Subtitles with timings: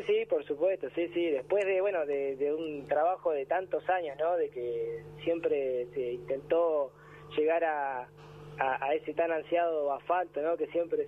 [0.00, 1.30] Sí, sí, por supuesto, sí, sí.
[1.30, 4.36] Después de, bueno, de, un trabajo de tantos años, ¿no?
[4.36, 6.92] De que siempre se intentó
[7.36, 8.08] llegar a,
[8.58, 10.56] a, ese tan ansiado asfalto, ¿no?
[10.56, 11.06] Que siempre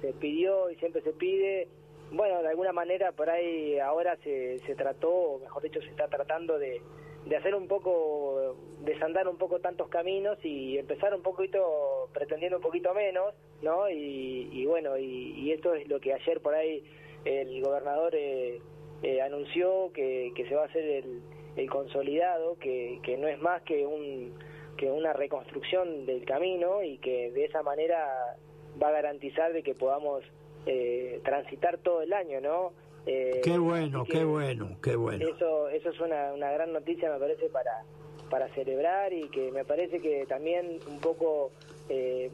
[0.00, 1.68] se, pidió y siempre se pide.
[2.12, 6.08] Bueno, de alguna manera por ahí ahora se, se trató, o mejor dicho, se está
[6.08, 6.82] tratando de,
[7.26, 12.62] de hacer un poco, desandar un poco tantos caminos y empezar un poquito, pretendiendo un
[12.62, 13.88] poquito menos, ¿no?
[13.90, 16.82] Y, bueno, y, esto es lo que ayer por ahí
[17.24, 18.60] el gobernador eh,
[19.02, 21.22] eh, anunció que, que se va a hacer el,
[21.56, 24.32] el consolidado, que, que no es más que un
[24.76, 28.34] que una reconstrucción del camino y que de esa manera
[28.82, 30.24] va a garantizar de que podamos
[30.64, 32.72] eh, transitar todo el año, ¿no?
[33.04, 35.26] Eh, qué bueno, qué bueno, qué bueno.
[35.28, 37.84] Eso, eso es una, una gran noticia, me parece, para,
[38.30, 41.50] para celebrar y que me parece que también un poco
[41.90, 42.30] eh,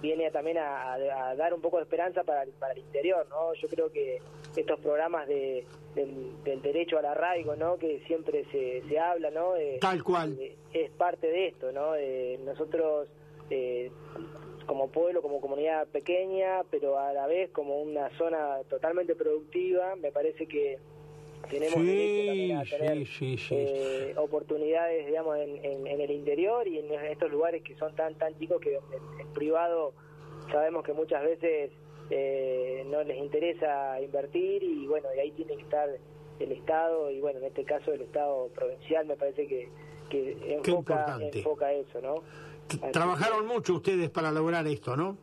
[0.00, 0.96] viene también a,
[1.36, 3.54] dar un poco de esperanza para, para el interior, ¿no?
[3.54, 4.20] Yo creo que
[4.56, 5.64] estos programas de,
[5.94, 7.76] del, derecho al arraigo, ¿no?
[7.78, 9.52] Que siempre se, se habla, ¿no?
[9.80, 10.38] Tal cual.
[10.72, 11.92] es parte de esto, ¿no?
[12.44, 13.08] nosotros
[14.66, 19.96] como pueblo, como comunidad pequeña, pero a la vez como una zona totalmente productiva.
[19.96, 20.78] Me parece que
[21.48, 23.06] tenemos derecho a tener
[23.50, 28.60] eh, oportunidades, digamos, en, el interior y en estos lugares que son tan tan chicos
[28.60, 29.92] que en, privado
[30.50, 31.70] sabemos que muchas veces
[32.10, 35.88] eh, no les interesa invertir y bueno, y ahí tiene que estar
[36.38, 39.68] el Estado y bueno, en este caso el Estado provincial me parece que,
[40.08, 42.22] que enfoca, enfoca eso, ¿no?
[42.92, 45.16] Trabajaron mucho ustedes para lograr esto, ¿no?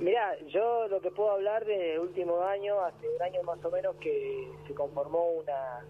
[0.00, 3.94] Mira, yo lo que puedo hablar de último año, hace un año más o menos
[3.96, 5.84] que se conformó una,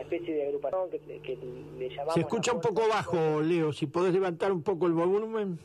[0.00, 1.38] especie de agrupación que,
[1.78, 2.14] le llamamos...
[2.14, 5.58] Se escucha un poco bajo, Leo, si podés levantar un poco el volumen.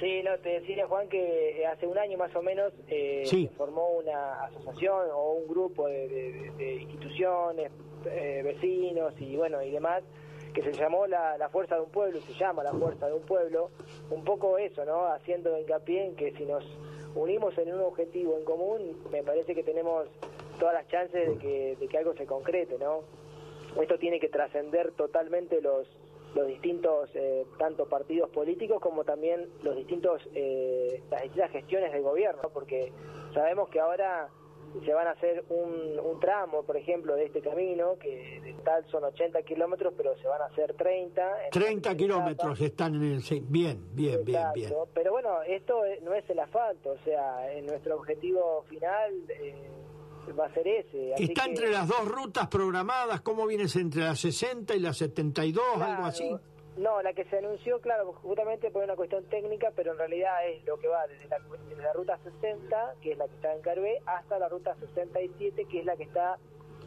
[0.00, 3.88] Sí, no, te decía Juan que hace un año más o menos eh, se formó
[3.90, 7.70] una asociación o un grupo de, instituciones,
[8.06, 10.02] eh, vecinos y bueno y demás
[10.52, 13.22] que se llamó la, la fuerza de un pueblo, se llama la fuerza de un
[13.22, 13.70] pueblo,
[14.10, 15.06] un poco eso, ¿no?
[15.08, 16.64] Haciendo hincapié en que si nos
[17.14, 20.06] unimos en un objetivo en común, me parece que tenemos
[20.58, 23.02] todas las chances de que, de que algo se concrete, ¿no?
[23.80, 25.86] Esto tiene que trascender totalmente los,
[26.34, 32.02] los distintos, eh, tanto partidos políticos como también los distintos, eh, las distintas gestiones del
[32.02, 32.92] gobierno, porque
[33.32, 34.28] sabemos que ahora
[34.84, 38.84] se van a hacer un, un tramo, por ejemplo, de este camino, que de tal
[38.90, 41.22] son 80 kilómetros, pero se van a hacer 30.
[41.52, 43.22] 30 kilómetros están en el...
[43.48, 44.72] Bien, bien, bien, bien.
[44.92, 49.12] Pero bueno, esto no es el asfalto, o sea, nuestro objetivo final...
[49.28, 49.54] Eh,
[50.32, 51.12] va a ser ese.
[51.18, 53.20] ¿Está entre las dos rutas programadas?
[53.20, 56.34] ¿Cómo vienes entre las 60 y las 72, algo así?
[56.76, 60.64] No, la que se anunció, claro, justamente por una cuestión técnica, pero en realidad es
[60.64, 64.38] lo que va desde la, ruta 60, que es la que está en Carvé, hasta
[64.38, 66.38] la ruta 67, que es la que está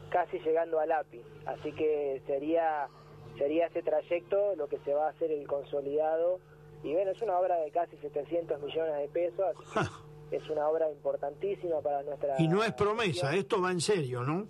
[0.10, 1.24] casi llegando a Lápiz.
[1.46, 2.90] Así que sería
[3.38, 6.40] sería ese trayecto lo que se va a hacer el consolidado.
[6.84, 9.56] Y bueno, es una obra de casi 700 millones de pesos,
[10.32, 12.36] es una obra importantísima para nuestra...
[12.40, 14.48] Y no es promesa, esto va en serio, ¿no?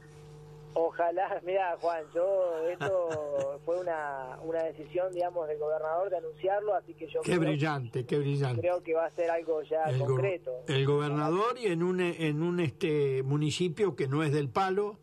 [0.80, 6.94] Ojalá, mira Juan, yo esto fue una, una decisión, digamos, del gobernador de anunciarlo, así
[6.94, 7.22] que yo...
[7.22, 8.62] Qué brillante, qué brillante.
[8.62, 10.52] Creo que va a ser algo ya concreto.
[10.68, 14.98] el gobernador y en un, en un este municipio que no es del palo,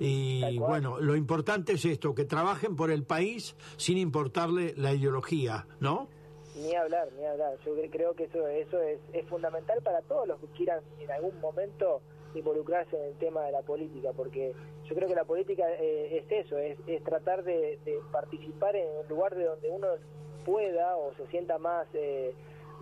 [0.00, 5.66] y bueno, lo importante es esto, que trabajen por el país sin importarle la ideología,
[5.78, 6.08] ¿no?
[6.56, 7.56] Ni hablar, ni hablar.
[7.64, 11.38] Yo creo que eso, eso es, es fundamental para todos los que quieran en algún
[11.40, 12.00] momento
[12.34, 14.52] involucrarse en el tema de la política, porque
[14.84, 17.78] yo creo que la política eh, es eso, es, tratar de,
[18.12, 19.88] participar en el lugar de donde uno
[20.44, 22.34] pueda o se sienta más, eh,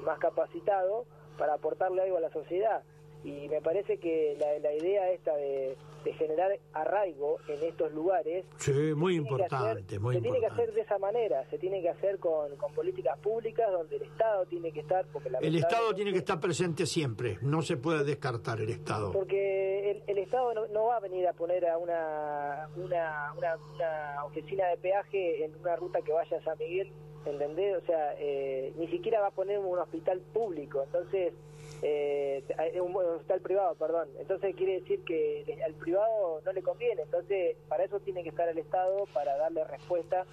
[0.05, 1.05] más capacitado
[1.37, 2.83] para aportarle algo a la sociedad.
[3.25, 5.77] Y me parece que la, la idea esta de,
[6.09, 8.47] de generar arraigo en estos lugares.
[8.57, 12.19] Sí, muy importante, muy se tiene que hacer de esa manera, se tiene que hacer
[12.19, 15.07] con, con políticas públicas donde el Estado tiene que estar.
[15.13, 19.13] Porque el Estado tiene que estar presente siempre, no se puede descartar el Estado.
[19.13, 24.79] Porque el, Estado no, va a venir a poner a una, una, una, oficina de
[24.79, 26.91] peaje en una ruta que vaya a San Miguel,
[27.27, 27.83] ¿entendés?
[27.83, 31.35] O sea, eh, ni siquiera va a poner un hospital público, entonces
[31.83, 32.43] eh,
[32.81, 34.09] un, hospital privado, perdón.
[34.19, 37.03] Entonces quiere decir que al privado no le conviene.
[37.03, 40.27] Entonces, para eso tiene que estar el Estado, para darle respuesta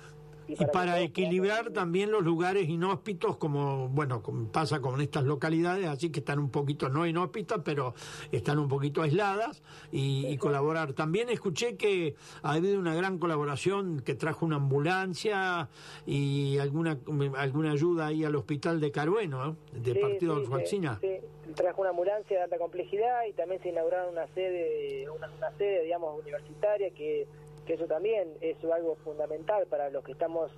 [0.48, 4.22] y para, equilibrar también los lugares inhóspitos, como bueno
[4.52, 7.94] pasa con estas localidades, así que están un poquito no inhóspitas, pero
[8.32, 10.94] están un poquito aisladas y, colaborar.
[10.94, 15.70] También escuché que ha habido una gran colaboración que trajo una ambulancia
[16.06, 17.00] y alguna
[17.38, 22.38] alguna ayuda ahí al hospital de Carueno, de Partido de sí, sí, trajo una ambulancia
[22.38, 27.28] de alta complejidad y también se inauguraron una sede, una, una sede, digamos, universitaria que
[27.66, 30.52] que eso también es algo fundamental para los que estamos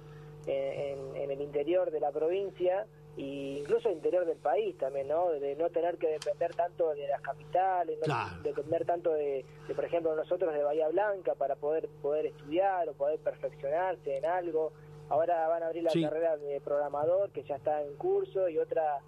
[0.47, 2.85] en, el interior de la provincia
[3.17, 5.31] e incluso el interior del país también, ¿no?
[5.31, 9.43] De no tener que depender tanto de las capitales, no depender tanto de,
[9.75, 14.71] por ejemplo, nosotros de Bahía Blanca para poder poder estudiar o poder perfeccionarse en algo.
[15.09, 18.99] Ahora van a abrir la carrera de programador que ya está en curso y otra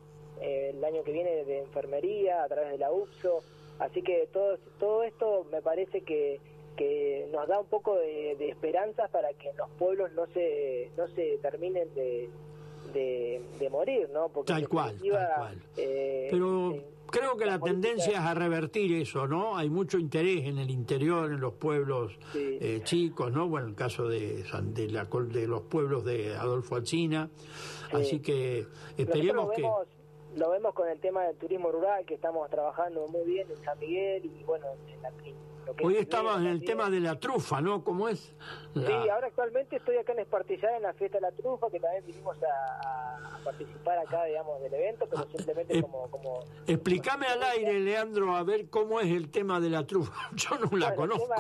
[0.42, 3.44] eh, el año que viene de enfermería a través de la UPSO.
[3.78, 6.40] Así que todo, todo esto me parece que
[6.80, 11.08] que nos da un poco de, de esperanzas para que los pueblos no se no
[11.10, 12.30] se terminen de,
[12.94, 14.30] de, morir, ¿no?
[14.30, 15.62] Porque tal cual, tal cual.
[15.76, 16.74] Eh, Pero
[17.08, 19.58] creo que la, tendencia es a revertir eso, ¿no?
[19.58, 23.50] Hay mucho interés en el interior, en los pueblos eh, chicos, ¿no?
[23.50, 27.30] Bueno, el caso de, de, la, de los pueblos de Adolfo Alcina.
[27.92, 28.66] Así que
[28.98, 29.64] esperemos que...
[30.38, 33.78] lo vemos con el tema del turismo rural, que estamos trabajando muy bien en San
[33.80, 35.12] Miguel y bueno, en la,
[35.84, 37.84] Hoy estaba en el tema de la trufa, ¿no?
[37.84, 38.34] ¿Cómo es?
[38.74, 42.06] Sí, ahora actualmente estoy acá en Espartillar en la fiesta de la trufa, que también
[42.06, 46.40] vinimos a, participar acá, digamos, del evento, pero ah, simplemente eh, como, como...
[46.68, 50.14] Explícame al aire, Leandro, a ver cómo es el tema de la trufa.
[50.36, 51.34] Yo no la conozco.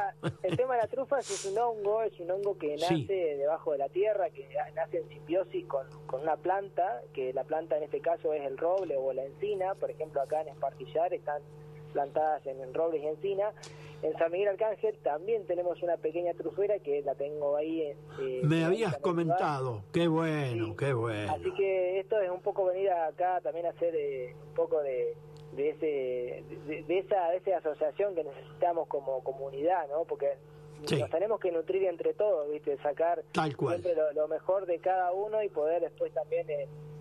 [0.43, 3.77] El tema, de la trufa es un hongo, es un hongo que nace debajo de
[3.79, 8.01] la tierra, que nace en simbiosis con, con una planta, que la planta en este
[8.01, 11.41] caso es el roble o la encina, por ejemplo acá en Espartillar están
[11.89, 13.53] plantadas en, robles y encina.
[14.01, 17.81] En San Miguel Arcángel también tenemos una pequeña trufera que la tengo ahí.
[17.81, 21.33] Eh, Me habías comentado, qué bueno, qué bueno.
[21.33, 25.15] Así que esto es un poco venir acá también a hacer eh, un poco de,
[25.51, 26.43] de ese
[26.87, 30.05] de, esa, esa asociación que necesitamos como comunidad, ¿no?
[30.05, 30.37] Porque
[30.81, 32.77] nos tenemos que nutrir entre todos, ¿viste?
[32.77, 36.47] Sacar siempre lo, mejor de cada uno y poder después también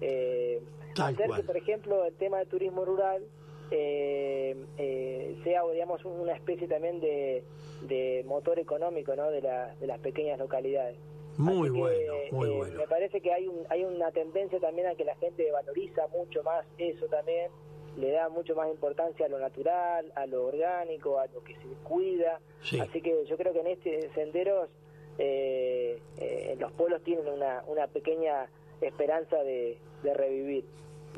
[0.00, 0.60] eh,
[1.00, 3.22] hacer que, por ejemplo, el tema del turismo rural
[3.70, 7.44] eh, eh, sea, digamos, una especie también de,
[7.82, 9.30] de motor económico ¿no?
[9.30, 10.96] de, la, de las pequeñas localidades.
[11.36, 12.78] Muy bueno, muy eh, bueno.
[12.78, 16.42] Me parece que hay, un, hay una tendencia también a que la gente valoriza mucho
[16.42, 17.50] más eso también,
[17.96, 21.68] le da mucho más importancia a lo natural, a lo orgánico, a lo que se
[21.84, 22.40] cuida.
[22.80, 24.68] Así que yo creo que en este senderos
[25.18, 28.48] eh, eh, los pueblos tienen una, una pequeña
[28.80, 30.64] esperanza de, de revivir.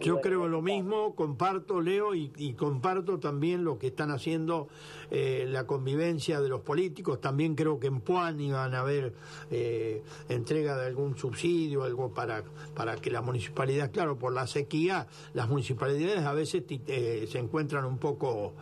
[0.01, 4.69] Yo creo lo mismo, comparto, Leo, y, comparto también lo que están haciendo
[5.11, 7.21] eh, la convivencia de los políticos.
[7.21, 9.13] También creo que en Puan iban a haber
[9.51, 12.45] eh, entrega de algún subsidio, algo para,
[12.75, 17.85] para que la municipalidad, claro, por la sequía, las municipalidades a veces eh, se encuentran
[17.85, 18.55] un poco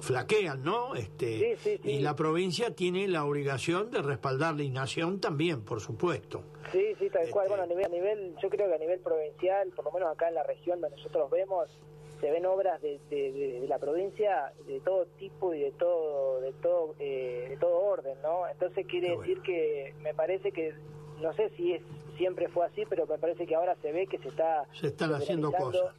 [0.00, 0.94] flaquean, ¿no?
[0.94, 6.42] Este, Y la provincia tiene la obligación de respaldar la nación también, por supuesto.
[6.72, 7.48] Sí, sí, tal cual.
[7.48, 10.28] Bueno, a nivel, a nivel, yo creo que a nivel provincial, por lo menos acá
[10.28, 11.68] en la región donde nosotros vemos,
[12.20, 16.94] se ven obras de, de, la provincia de todo tipo y de todo de todo
[16.98, 18.48] eh, de todo orden, ¿no?
[18.48, 20.74] Entonces quiere decir que me parece que
[21.20, 21.82] no sé si es
[22.16, 25.14] siempre fue así, pero me parece que ahora se ve que se está se están
[25.14, 25.94] haciendo cosas.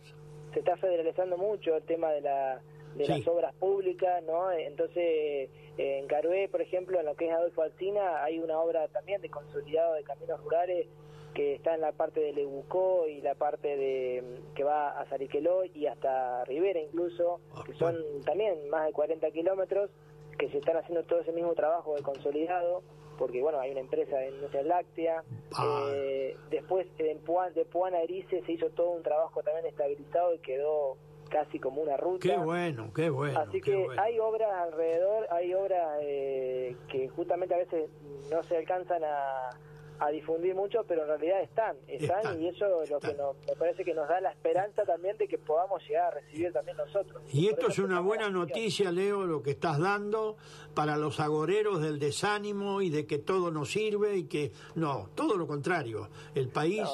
[0.54, 2.62] Se está federalizando mucho el tema de la
[2.96, 4.52] de las obras públicas, ¿no?
[4.52, 9.22] Entonces, en Carué, por ejemplo, en lo que es Adolfo Alcina, hay una obra también
[9.22, 10.88] de consolidado de caminos rurales
[11.34, 15.64] que está en la parte de Lebucó y la parte de que va a Sariqueló
[15.64, 17.96] y hasta Rivera incluso, ah, que son
[18.26, 19.90] también más de 40 kilómetros,
[20.38, 22.82] que se están haciendo todo ese mismo trabajo de consolidado,
[23.18, 25.24] porque bueno, hay una empresa de industria láctea.
[25.54, 25.90] Ah.
[25.94, 30.34] Eh, después en Puan, de Puan a Erice se hizo todo un trabajo también estabilizado
[30.34, 30.98] y quedó
[31.30, 32.28] casi como una ruta.
[32.28, 33.40] Qué bueno, qué bueno.
[33.40, 37.90] Así que hay obras alrededor, hay obras eh, que justamente a veces
[38.30, 39.50] no se alcanzan a,
[40.00, 43.56] a difundir mucho, pero en realidad están, están, y eso es lo que nos, me
[43.56, 47.22] parece que nos da la esperanza también de que podamos llegar a recibir también nosotros.
[47.34, 50.38] Y esto es una buena noticia, Leo, lo que estás dando
[50.74, 55.36] para los agoreros del desánimo y de que todo nos sirve y que no, todo
[55.36, 56.88] lo contrario, el país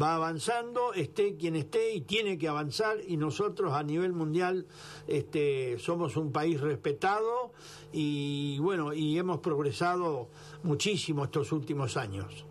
[0.00, 4.66] va avanzando, esté quien esté y tiene que avanzar y nosotros a nivel mundial
[5.06, 7.52] este, somos un país respetado
[7.92, 10.28] y bueno, y hemos progresado
[10.62, 12.41] muchísimo estos últimos años.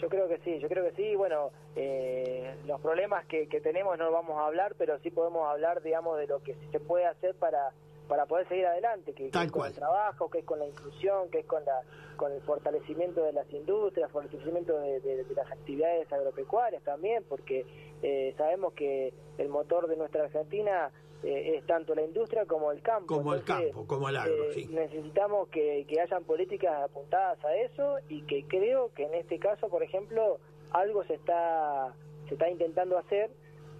[0.00, 1.14] Yo creo que sí, yo creo que sí.
[1.14, 5.82] Bueno, eh, los problemas que, que tenemos no vamos a hablar, pero sí podemos hablar,
[5.82, 7.72] digamos, de lo que se puede hacer para
[8.10, 11.38] para poder seguir adelante, que, es con el trabajo, que es con la inclusión, que
[11.38, 11.80] es con la
[12.16, 17.64] con el fortalecimiento de las industrias, fortalecimiento de, las actividades agropecuarias también, porque
[18.02, 20.90] eh, sabemos que el motor de nuestra Argentina
[21.22, 23.14] eh, es tanto la industria como el campo.
[23.14, 27.98] Como el campo, como el agro, eh, Necesitamos que, que hayan políticas apuntadas a eso
[28.08, 30.40] y que creo que en este caso, por ejemplo,
[30.72, 31.94] algo se está
[32.26, 33.30] se está intentando hacer.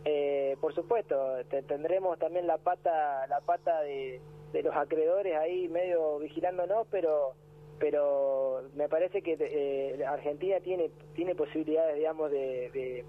[0.05, 1.17] Eh, por supuesto,
[1.67, 4.21] tendremos también la pata la pata de,
[4.63, 7.35] los acreedores ahí medio vigilándonos, pero
[7.79, 13.05] pero me parece que eh, Argentina tiene tiene posibilidades, digamos, de, de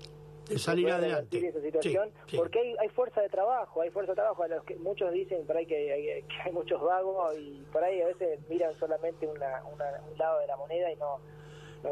[0.57, 1.47] salir adelante.
[1.47, 4.75] esa situación porque hay, hay fuerza de trabajo hay fuerza de trabajo a los que
[4.77, 8.39] muchos dicen por ahí que hay, que hay muchos vagos y por ahí a veces
[8.49, 11.19] miran solamente una, un lado de la moneda y no,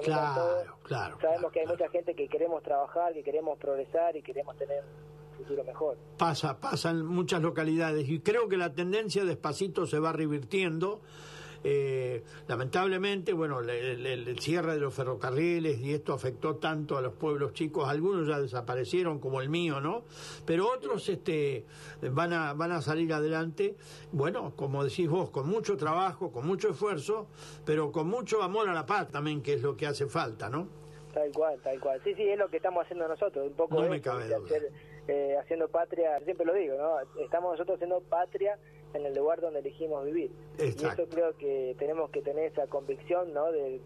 [0.03, 4.55] claro, claro sabemos que hay mucha gente que queremos trabajar que queremos progresar y queremos
[4.58, 5.98] tener un futuro mejor.
[6.17, 11.01] Pasa pasa en muchas localidades y creo que la tendencia despacito se va revirtiendo
[11.63, 17.54] eh, lamentablemente, bueno, el, cierre de los ferrocarriles y esto afectó tanto a los pueblos
[17.54, 20.04] chicos, algunos ya desaparecieron como el mío, ¿no?
[20.46, 21.66] Pero otros este,
[22.12, 23.75] van, a, van a salir adelante,
[24.12, 27.28] bueno, como decís vos, con mucho trabajo, con mucho esfuerzo,
[27.66, 30.68] pero con mucho amor a la paz también, que es lo que hace falta, ¿no?
[31.13, 32.00] Tal cual, tal cual.
[32.04, 34.25] Sí, sí, es lo que estamos haciendo nosotros, un poco no me cabe
[35.08, 37.00] eh, haciendo patria, siempre lo digo, ¿no?
[37.20, 38.60] Estamos nosotros haciendo patria
[38.93, 40.31] en el lugar donde elegimos vivir.
[40.58, 43.51] Y eso creo que tenemos que tener esa convicción, ¿no?
[43.51, 43.79] De,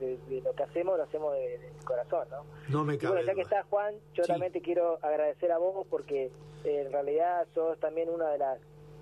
[0.43, 2.45] lo que hacemos, lo hacemos de, corazón, ¿no?
[2.69, 5.85] No me cabe bueno, ya que está Juan, yo también te quiero agradecer a vos
[5.89, 6.31] porque
[6.63, 8.59] eh, en realidad sos también una de las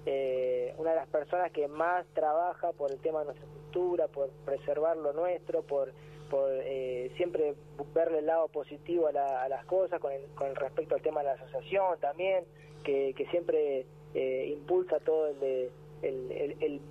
[0.08, 4.30] eh, una de las personas que más trabaja por el tema de nuestra cultura, por
[4.46, 5.92] preservar lo nuestro, por
[6.32, 7.56] por eh, siempre
[7.94, 11.34] verle el lado positivo a, las cosas, con, el, con respecto al tema de la
[11.34, 12.46] asociación también,
[12.86, 16.82] que, que siempre eh, impulsa todo el, de, el, el,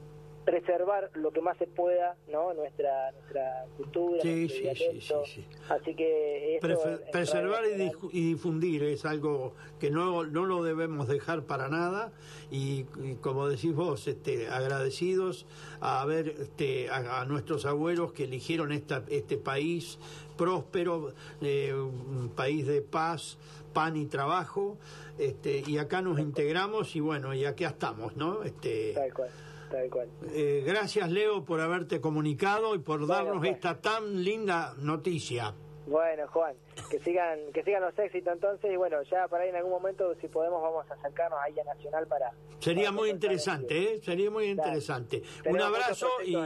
[0.44, 2.54] preservar lo que más se pueda, ¿no?
[2.54, 6.58] Nuestra, nuestra cultura, sí, sí, sí, Así que
[7.12, 7.62] preservar
[8.12, 12.12] y, difundir es algo que no, no lo debemos dejar para nada
[12.50, 12.84] y,
[13.20, 15.46] como decís vos, este, agradecidos
[15.80, 19.98] a ver este, a, nuestros abuelos que eligieron esta, este país
[20.36, 21.12] próspero,
[21.42, 23.36] eh, un país de paz,
[23.72, 24.78] pan y trabajo,
[25.18, 28.42] este, y acá nos integramos y bueno, y aquí estamos, ¿no?
[28.42, 29.30] Este, tal cual,
[29.70, 30.08] tal cual.
[30.32, 35.54] Eh, gracias Leo por haberte comunicado y por darnos esta tan linda noticia.
[35.90, 36.54] Bueno, Juan,
[36.88, 40.14] que sigan que sigan los éxitos entonces y bueno, ya para ahí en algún momento
[40.20, 42.30] si podemos vamos a acercarnos ahí a Nacional para...
[42.60, 44.00] Sería muy interesante, ¿eh?
[44.00, 45.20] Sería muy interesante.
[45.44, 46.36] Un abrazo y,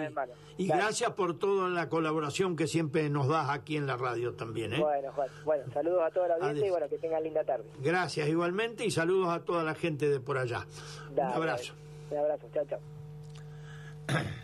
[0.57, 4.73] y gracias por toda la colaboración que siempre nos das aquí en la radio también,
[4.73, 4.81] ¿eh?
[4.81, 7.65] Bueno, Juan, bueno, saludos a toda la audiencia y bueno, que tengan linda tarde.
[7.81, 10.67] Gracias igualmente y saludos a toda la gente de por allá.
[11.11, 11.75] un abrazo.
[12.11, 12.81] Un abrazo, chao, chao.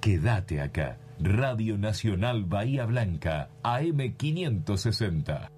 [0.00, 0.98] Quédate acá.
[1.18, 5.50] Radio Nacional Bahía Blanca, AM 560.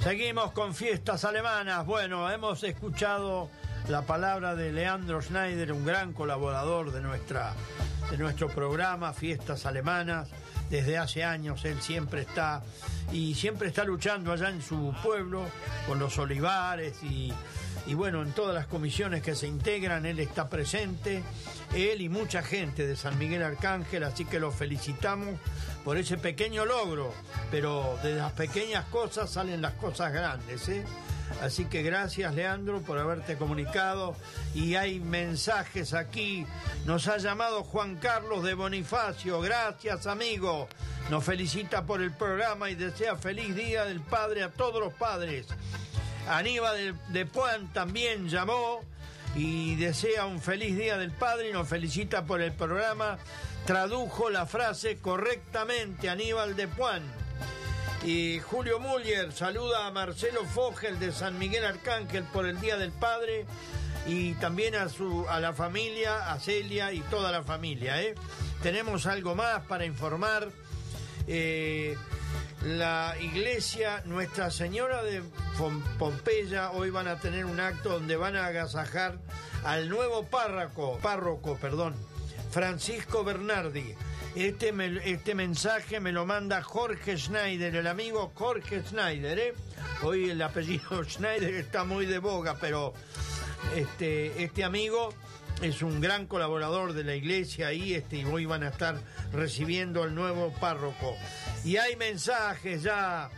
[0.00, 1.84] Seguimos con fiestas alemanas.
[1.84, 3.50] Bueno, hemos escuchado
[3.88, 7.52] la palabra de Leandro Schneider, un gran colaborador de, nuestra,
[8.10, 10.30] de nuestro programa Fiestas Alemanas,
[10.70, 12.62] desde hace años, él siempre está
[13.12, 15.44] y siempre está luchando allá en su pueblo
[15.86, 17.32] con los olivares y,
[17.94, 21.22] bueno, en todas las comisiones que se integran, él está presente,
[21.74, 25.40] él y mucha gente de San Miguel Arcángel, así que lo felicitamos
[25.84, 27.14] por ese pequeño logro,
[27.50, 30.84] pero de las pequeñas cosas salen las cosas grandes, ¿eh?
[31.40, 34.16] Así que gracias Leandro por haberte comunicado
[34.54, 36.46] y hay mensajes aquí.
[36.84, 39.40] Nos ha llamado Juan Carlos de Bonifacio.
[39.40, 40.68] Gracias amigo.
[41.10, 45.46] Nos felicita por el programa y desea feliz día del Padre a todos los padres.
[46.28, 48.80] Aníbal de, Puan también llamó
[49.34, 53.18] y desea un feliz día del Padre y nos felicita por el programa.
[53.64, 57.02] Tradujo la frase correctamente Aníbal de Puan.
[58.04, 62.92] Y Julio Muller saluda a Marcelo Fogel de San Miguel Arcángel por el Día del
[62.92, 63.44] Padre
[64.06, 68.00] y también a, su, a la familia, a Celia y toda la familia.
[68.00, 68.14] ¿eh?
[68.62, 70.48] Tenemos algo más para informar.
[71.26, 71.96] Eh,
[72.62, 75.22] la iglesia Nuestra Señora de
[75.98, 79.18] Pompeya hoy van a tener un acto donde van a agasajar
[79.64, 81.94] al nuevo párroco, párroco, perdón,
[82.50, 83.94] Francisco Bernardi.
[84.34, 84.72] Este,
[85.04, 89.38] este mensaje me lo manda Jorge Schneider, el amigo Jorge Schneider.
[89.38, 89.54] ¿eh?
[90.02, 92.92] Hoy el apellido Schneider está muy de boga, pero
[93.74, 95.12] este, este amigo
[95.62, 99.00] es un gran colaborador de la iglesia y este, y hoy van a estar
[99.32, 101.16] recibiendo al nuevo párroco.
[101.64, 103.30] Y hay mensajes ya.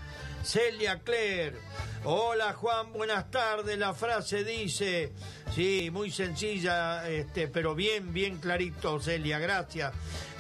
[0.42, 1.58] Celia Claire.
[2.04, 3.78] Hola Juan, buenas tardes.
[3.78, 5.12] La frase dice,
[5.54, 9.92] sí, muy sencilla, este, pero bien, bien clarito, Celia, gracias.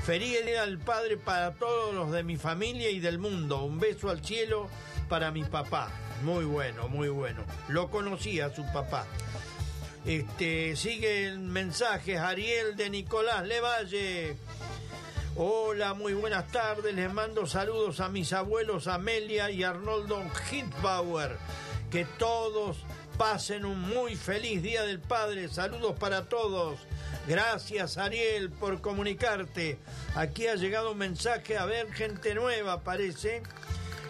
[0.04, 3.62] Feliz día al Padre para todos los de mi familia y del mundo.
[3.62, 4.68] Un beso al cielo
[5.08, 5.90] para mi papá.
[6.22, 7.44] Muy bueno, muy bueno.
[7.68, 9.06] Lo conocía su papá.
[10.06, 14.36] Este, sigue el mensaje, Ariel de Nicolás Levalle.
[15.36, 16.92] Hola, muy buenas tardes.
[16.92, 20.20] Les mando saludos a mis abuelos Amelia y Arnoldo
[20.50, 21.38] Hitbauer.
[21.88, 22.78] Que todos
[23.16, 25.48] pasen un muy feliz Día del Padre.
[25.48, 26.80] Saludos para todos.
[27.28, 29.78] Gracias Ariel por comunicarte.
[30.16, 33.44] Aquí ha llegado un mensaje, a ver, gente nueva parece.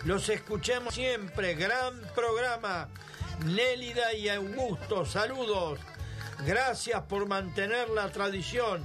[0.07, 1.55] Los escuchemos siempre.
[1.55, 2.89] Gran programa.
[3.45, 5.81] Nélida y Augusto, saludos.
[6.47, 8.83] Gracias por mantener la tradición.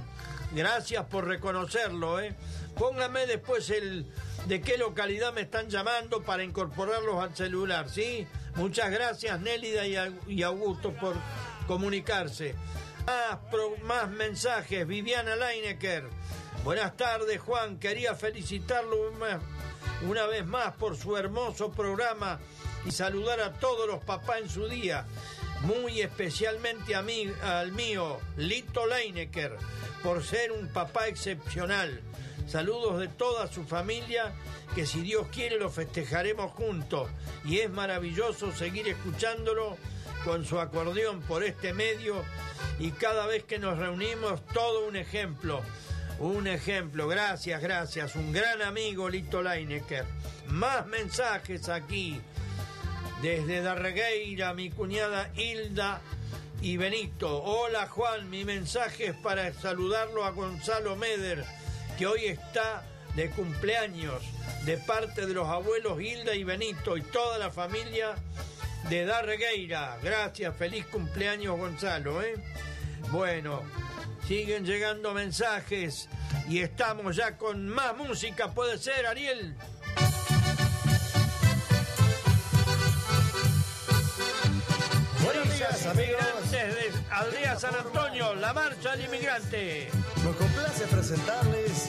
[0.52, 2.20] Gracias por reconocerlo.
[2.20, 2.34] ¿eh?
[2.76, 4.06] Póngame después el
[4.46, 8.26] de qué localidad me están llamando para incorporarlos al celular, ¿sí?
[8.54, 9.86] Muchas gracias Nélida
[10.26, 11.14] y Augusto por
[11.66, 12.54] comunicarse.
[13.06, 13.38] Más,
[13.82, 14.86] más mensajes.
[14.86, 16.08] Viviana Leinecker.
[16.64, 17.78] Buenas tardes, Juan.
[17.78, 18.96] Quería felicitarlo
[20.02, 22.40] una vez más por su hermoso programa
[22.84, 25.06] y saludar a todos los papás en su día.
[25.66, 29.56] Muy especialmente a mí, al mío, Lito Leinecker,
[30.00, 32.00] por ser un papá excepcional.
[32.46, 34.32] Saludos de toda su familia,
[34.76, 37.10] que si Dios quiere lo festejaremos juntos.
[37.44, 39.76] Y es maravilloso seguir escuchándolo
[40.24, 42.22] con su acordeón por este medio
[42.78, 45.62] y cada vez que nos reunimos todo un ejemplo.
[46.20, 48.14] Un ejemplo, gracias, gracias.
[48.14, 50.04] Un gran amigo, Lito Leinecker.
[50.46, 52.20] Más mensajes aquí.
[53.22, 56.02] Desde Darregueira, mi cuñada Hilda
[56.60, 57.42] y Benito.
[57.42, 61.42] Hola Juan, mi mensaje es para saludarlo a Gonzalo Meder,
[61.96, 64.22] que hoy está de cumpleaños,
[64.66, 68.16] de parte de los abuelos Hilda y Benito y toda la familia
[68.90, 69.96] de Darregueira.
[70.02, 72.20] Gracias, feliz cumpleaños Gonzalo.
[72.20, 72.34] ¿eh?
[73.10, 73.62] Bueno,
[74.28, 76.10] siguen llegando mensajes
[76.50, 79.56] y estamos ya con más música, ¿puede ser, Ariel?
[85.26, 86.50] Buenos días, amigos.
[86.52, 89.88] Desde Aldea San Antonio, la marcha del inmigrante.
[90.22, 91.88] Nos complace presentarles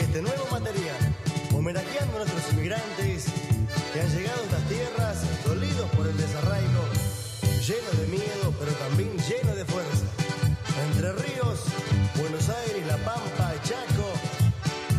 [0.00, 0.94] este nuevo material,
[1.52, 3.24] homenajeando a nuestros inmigrantes
[3.92, 6.84] que han llegado a estas tierras dolidos por el desarraigo,
[7.66, 10.06] llenos de miedo, pero también llenos de fuerza.
[10.86, 11.64] Entre Ríos,
[12.14, 14.12] Buenos Aires, La Pampa, Chaco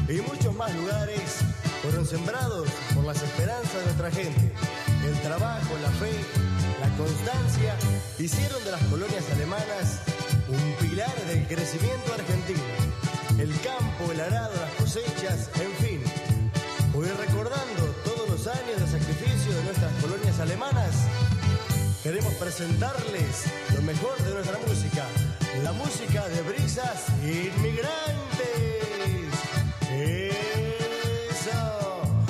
[0.10, 1.38] y muchos más lugares
[1.82, 4.52] fueron sembrados por las esperanzas de nuestra gente.
[5.06, 6.12] El trabajo, la fe,
[6.88, 7.76] la constancia
[8.18, 10.00] hicieron de las colonias alemanas
[10.48, 12.64] un pilar del crecimiento argentino.
[13.38, 16.02] El campo, el arado, las cosechas, en fin.
[16.94, 17.68] Hoy recordando
[18.48, 20.96] años de sacrificio de nuestras colonias alemanas,
[22.02, 23.46] queremos presentarles
[23.76, 25.06] lo mejor de nuestra música,
[25.64, 27.88] la música de brisas inmigrantes.
[31.32, 31.60] Eso,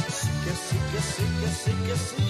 [0.09, 2.26] sí que sí, que sí, que sí, que sí.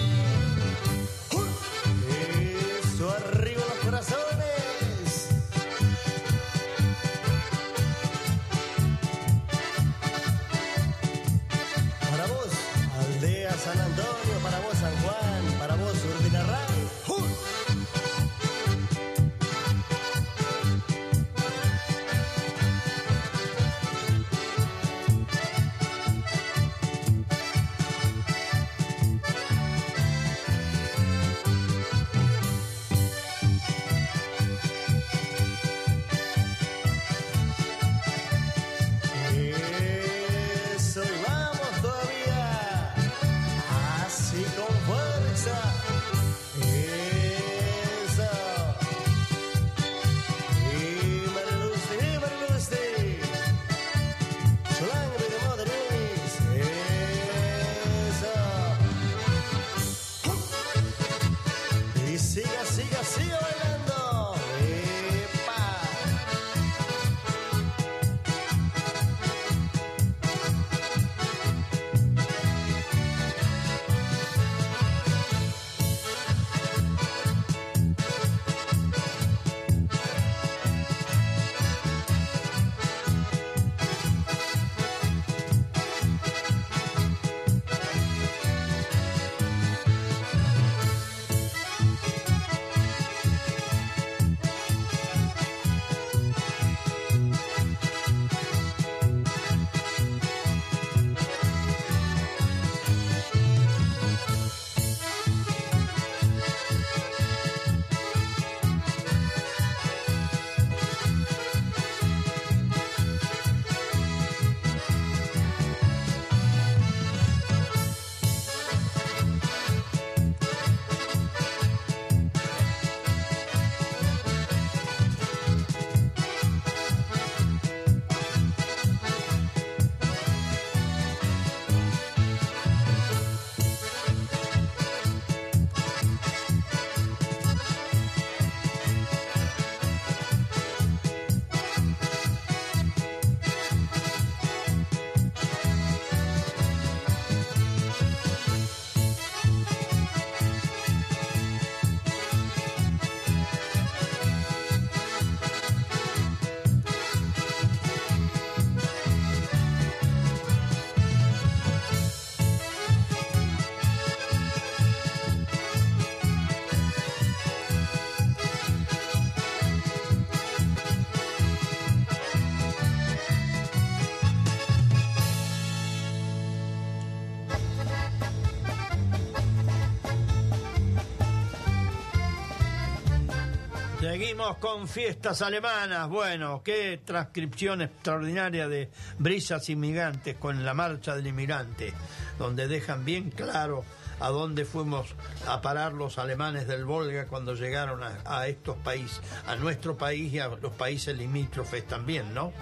[184.56, 186.08] Con fiestas alemanas.
[186.08, 191.92] Bueno, qué transcripción extraordinaria de brisas inmigrantes con la marcha del inmigrante,
[192.38, 193.84] donde dejan bien claro
[194.20, 195.14] a dónde fuimos
[195.46, 200.38] a parar los alemanes del Volga cuando llegaron a, estos países, a nuestro país y
[200.38, 202.52] a los países limítrofes también, ¿no?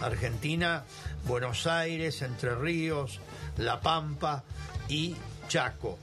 [0.00, 0.84] Argentina,
[1.26, 3.20] Buenos Aires, Entre Ríos,
[3.58, 4.44] La Pampa
[4.88, 5.14] y
[5.46, 5.98] Chaco,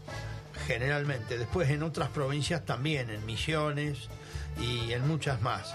[0.67, 1.39] generalmente.
[1.39, 4.07] Después en otras provincias también, en Misiones,
[4.59, 5.73] y en muchas más.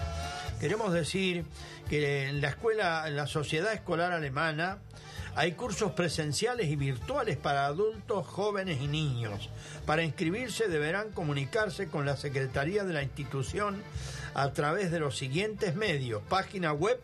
[0.59, 1.45] Queremos decir
[1.89, 4.77] que en la escuela, en la sociedad escolar alemana,
[5.35, 9.49] hay cursos presenciales y virtuales para adultos, jóvenes y niños.
[9.85, 13.81] Para inscribirse deberán comunicarse con la Secretaría de la institución
[14.33, 16.21] a través de los siguientes medios.
[16.27, 16.99] Página web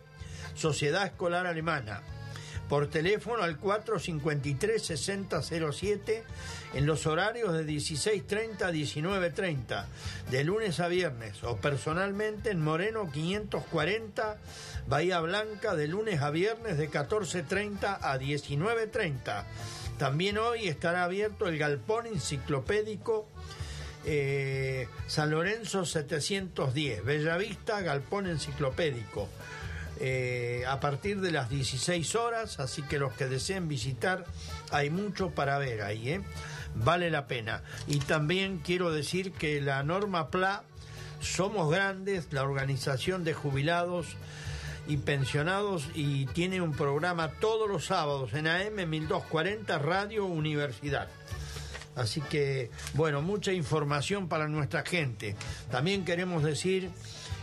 [0.54, 2.02] Sociedad Escolar Alemana
[2.68, 6.22] por teléfono al 453-6007
[6.74, 9.86] en los horarios de 16.30 a 19.30,
[10.30, 14.36] de lunes a viernes, o personalmente en Moreno 540,
[14.86, 19.44] Bahía Blanca, de lunes a viernes de 14.30 a 19.30.
[19.98, 23.28] También hoy estará abierto el galpón enciclopédico
[24.04, 29.28] eh, San Lorenzo 710, Bellavista, galpón enciclopédico.
[30.00, 34.24] Eh, a partir de las 16 horas, así que los que deseen visitar,
[34.70, 36.20] hay mucho para ver ahí, ¿eh?
[36.74, 37.62] vale la pena.
[37.86, 40.62] Y también quiero decir que la norma PLA,
[41.20, 44.06] Somos Grandes, la organización de jubilados
[44.86, 51.08] y pensionados, y tiene un programa todos los sábados en AM 1240 Radio Universidad.
[51.96, 55.34] Así que, bueno, mucha información para nuestra gente.
[55.70, 56.90] También queremos decir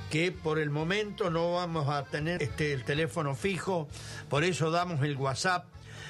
[0.10, 3.88] que por el momento no vamos a tener este el teléfono fijo,
[4.30, 5.66] por eso damos el WhatsApp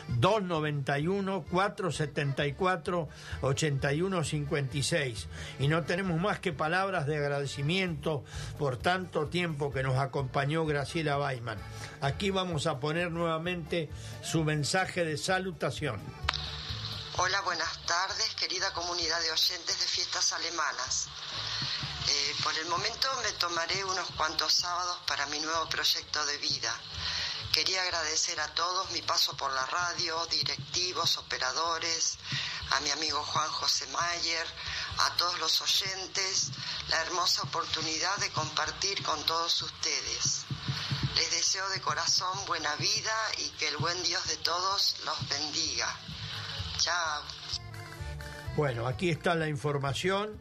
[0.08, 3.10] 291 474
[3.42, 5.28] 8156
[5.60, 8.24] y no tenemos más que palabras de agradecimiento
[8.58, 11.58] por tanto tiempo que nos acompañó Graciela Baiman.
[12.02, 13.90] Aquí vamos a poner nuevamente
[14.22, 16.00] su mensaje de salutación.
[17.18, 21.08] Hola, buenas tardes, querida comunidad de oyentes de fiestas alemanas.
[22.08, 26.74] Eh, por el momento me tomaré unos cuantos sábados para mi nuevo proyecto de vida.
[27.52, 32.18] Quería agradecer a todos mi paso por la radio, directivos, operadores,
[32.72, 34.46] a mi amigo Juan José Mayer,
[35.00, 36.52] a todos los oyentes,
[36.90, 40.44] la hermosa oportunidad de compartir con todos ustedes.
[41.16, 45.88] Les deseo de corazón buena vida y que el buen Dios de todos los bendiga.
[46.78, 47.24] Chao.
[48.58, 50.40] Bueno, aquí está la información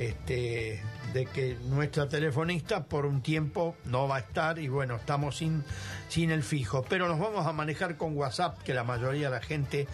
[0.00, 0.82] este,
[1.12, 5.62] de que nuestra telefonista por un tiempo no va a estar y bueno, estamos sin,
[6.08, 9.42] sin el fijo, pero nos vamos a manejar con WhatsApp, que la mayoría de la
[9.42, 9.86] gente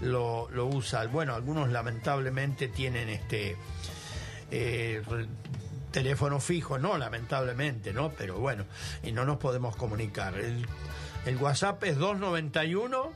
[0.00, 1.06] lo, usa.
[1.08, 3.58] Bueno, algunos lamentablemente tienen este
[4.50, 5.02] eh,
[5.90, 8.12] teléfono fijo, no lamentablemente, ¿no?
[8.12, 8.64] Pero bueno,
[9.02, 10.38] y no nos podemos comunicar.
[10.38, 10.66] El,
[11.26, 13.12] el WhatsApp es 291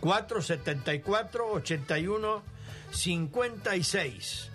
[0.00, 2.42] 474 81
[2.90, 4.50] 56.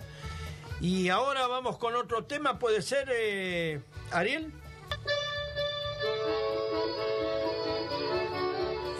[0.84, 4.52] Y ahora vamos con otro tema, puede ser, eh, Ariel.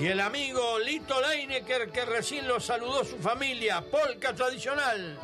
[0.01, 5.19] Y el amigo Lito Leinecker, que recién lo saludó su familia, polka tradicional.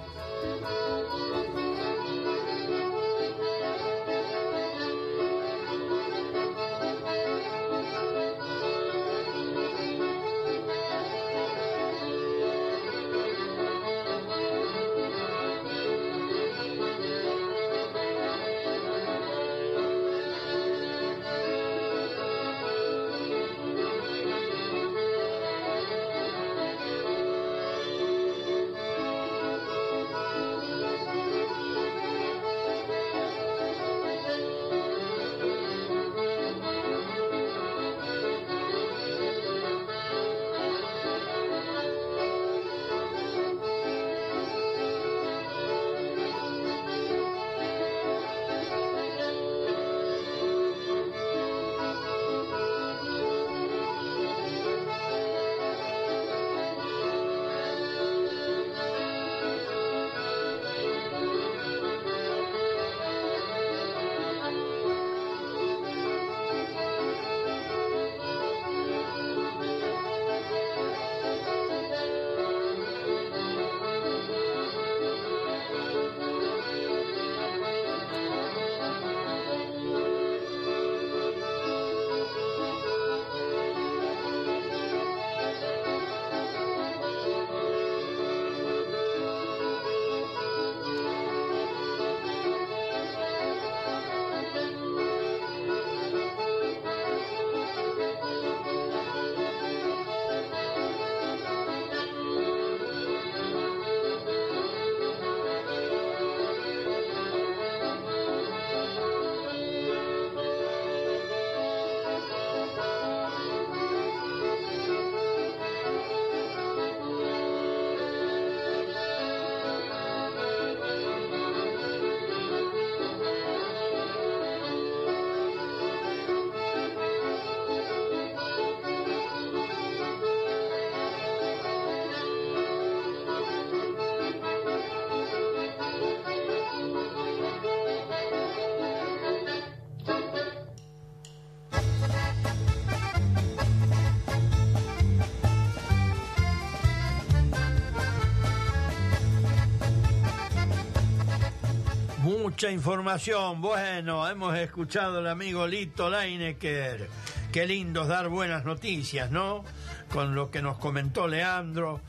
[152.60, 153.62] Mucha información.
[153.62, 157.08] Bueno, hemos escuchado al amigo Lito Leinecker.
[157.50, 159.64] Qué lindo dar buenas noticias, ¿no?
[160.12, 162.02] Con lo que nos comentó Leandro.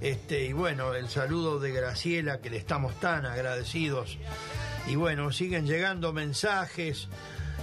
[0.00, 4.16] Este, y bueno, el saludo de Graciela, que le estamos tan agradecidos.
[4.86, 7.08] Y bueno, siguen llegando mensajes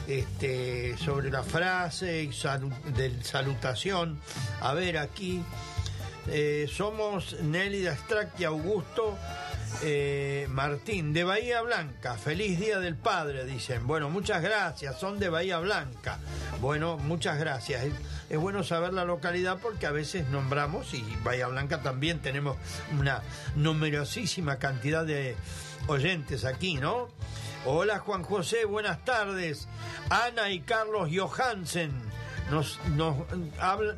[0.08, 2.32] este, sobre la frase y
[2.92, 4.20] de salutación.
[4.62, 5.42] A ver, aquí
[6.28, 9.18] eh, somos Nelly Extract y Augusto
[9.82, 12.16] eh, Martín, de Bahía Blanca.
[12.16, 13.88] Feliz Día del Padre, dicen.
[13.88, 16.20] Bueno, muchas gracias, son de Bahía Blanca.
[16.62, 17.86] Bueno, muchas gracias.
[18.30, 22.58] Es, bueno saber la localidad porque a veces nombramos y Bahía Blanca también tenemos
[23.00, 23.22] una
[23.56, 25.36] numerosísima cantidad de
[25.88, 27.10] oyentes aquí, ¿no?
[27.66, 29.68] Hola Juan José, buenas tardes.
[30.10, 31.92] Ana y Carlos Johansen
[32.52, 33.16] nos, nos,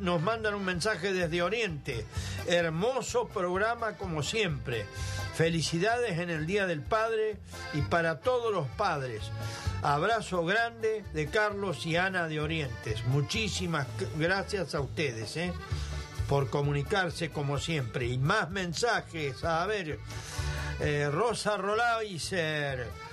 [0.00, 2.06] nos mandan un mensaje desde Oriente.
[2.46, 4.86] Hermoso programa como siempre.
[5.34, 7.36] Felicidades en el Día del Padre
[7.74, 9.22] y para todos los padres.
[9.82, 13.04] Abrazo grande de Carlos y Ana de Orientes.
[13.06, 15.52] Muchísimas gracias a ustedes ¿eh?
[16.28, 18.06] por comunicarse como siempre.
[18.06, 19.44] Y más mensajes.
[19.44, 19.98] A ver,
[20.80, 23.07] eh, Rosa Rolaiser.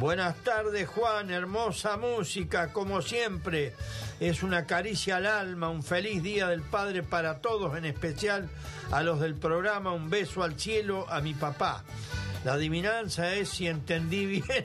[0.00, 3.74] Buenas tardes Juan, hermosa música como siempre.
[4.18, 8.48] Es una caricia al alma, un feliz día del Padre para todos, en especial
[8.90, 11.84] a los del programa, un beso al cielo a mi papá.
[12.46, 14.64] La adivinanza es si entendí bien.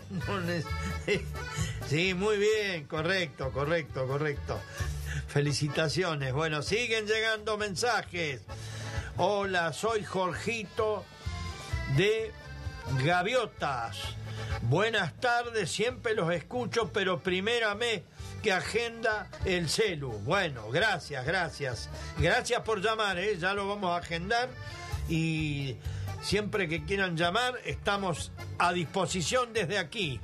[1.90, 4.58] sí, muy bien, correcto, correcto, correcto.
[5.28, 6.32] Felicitaciones.
[6.32, 8.40] Bueno, siguen llegando mensajes.
[9.18, 11.04] Hola, soy Jorgito
[11.98, 12.32] de
[13.04, 13.98] Gaviotas.
[14.64, 18.04] Buenas tardes, siempre los escucho, pero primérame
[18.42, 20.12] que agenda el celu.
[20.20, 21.90] Bueno, gracias, gracias.
[22.18, 23.38] Gracias por llamar, ¿eh?
[23.38, 24.50] ya lo vamos a agendar
[25.10, 25.78] y
[26.22, 30.20] siempre que quieran llamar estamos a disposición desde aquí.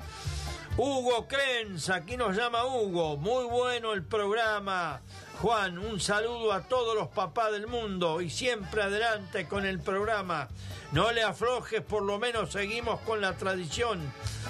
[0.78, 5.02] Hugo Krenz, aquí nos llama Hugo, muy bueno el programa.
[5.42, 10.50] Juan, un saludo a todos los papás del mundo y siempre adelante con el programa.
[10.92, 14.00] No le aflojes, por lo menos seguimos con la tradición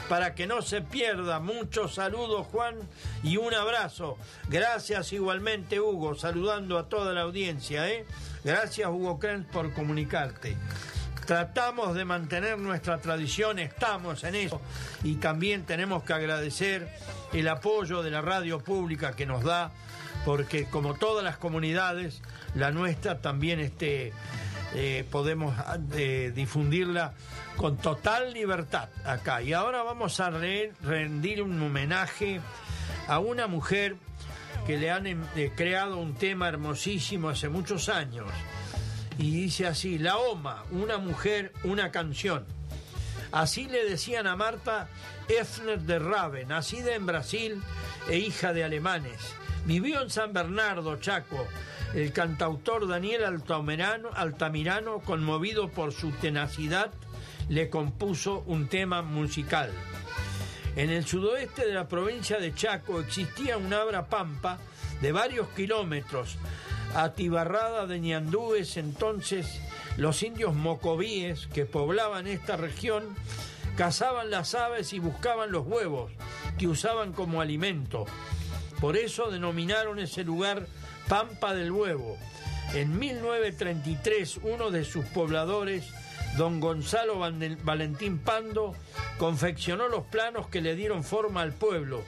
[0.09, 1.39] para que no se pierda.
[1.39, 2.75] Muchos saludos, Juan,
[3.23, 4.17] y un abrazo.
[4.49, 7.87] Gracias igualmente, Hugo, saludando a toda la audiencia.
[7.89, 8.05] ¿eh?
[8.43, 10.57] Gracias, Hugo Krenz, por comunicarte.
[11.25, 14.59] Tratamos de mantener nuestra tradición, estamos en eso
[15.03, 16.93] y también tenemos que agradecer
[17.31, 19.71] el apoyo de la radio pública que nos da
[20.25, 22.21] porque como todas las comunidades,
[22.55, 24.13] la nuestra también este,
[24.73, 25.55] eh, podemos
[25.93, 27.13] eh, difundirla
[27.57, 29.41] con total libertad acá.
[29.41, 32.39] Y ahora vamos a rendir un homenaje
[33.07, 33.95] a una mujer
[34.65, 38.27] que le han em, eh, creado un tema hermosísimo hace muchos años.
[39.17, 42.45] Y dice así, La Oma, una mujer, una canción.
[43.31, 44.87] Así le decían a Marta
[45.27, 47.61] Efner de Raven, nacida en Brasil
[48.09, 51.47] e hija de alemanes Vivió en San Bernardo, Chaco.
[51.93, 56.91] El cantautor Daniel Altamirano, Altamirano, conmovido por su tenacidad,
[57.49, 59.71] le compuso un tema musical.
[60.75, 64.57] En el sudoeste de la provincia de Chaco existía una abra pampa
[65.01, 66.37] de varios kilómetros,
[66.95, 69.59] atibarrada de ñandúes, entonces
[69.97, 73.03] los indios mocovíes que poblaban esta región
[73.75, 76.11] cazaban las aves y buscaban los huevos
[76.57, 78.05] que usaban como alimento.
[78.81, 80.65] Por eso denominaron ese lugar
[81.07, 82.17] Pampa del Huevo.
[82.73, 85.85] En 1933 uno de sus pobladores,
[86.35, 87.19] don Gonzalo
[87.63, 88.73] Valentín Pando,
[89.19, 92.03] confeccionó los planos que le dieron forma al pueblo,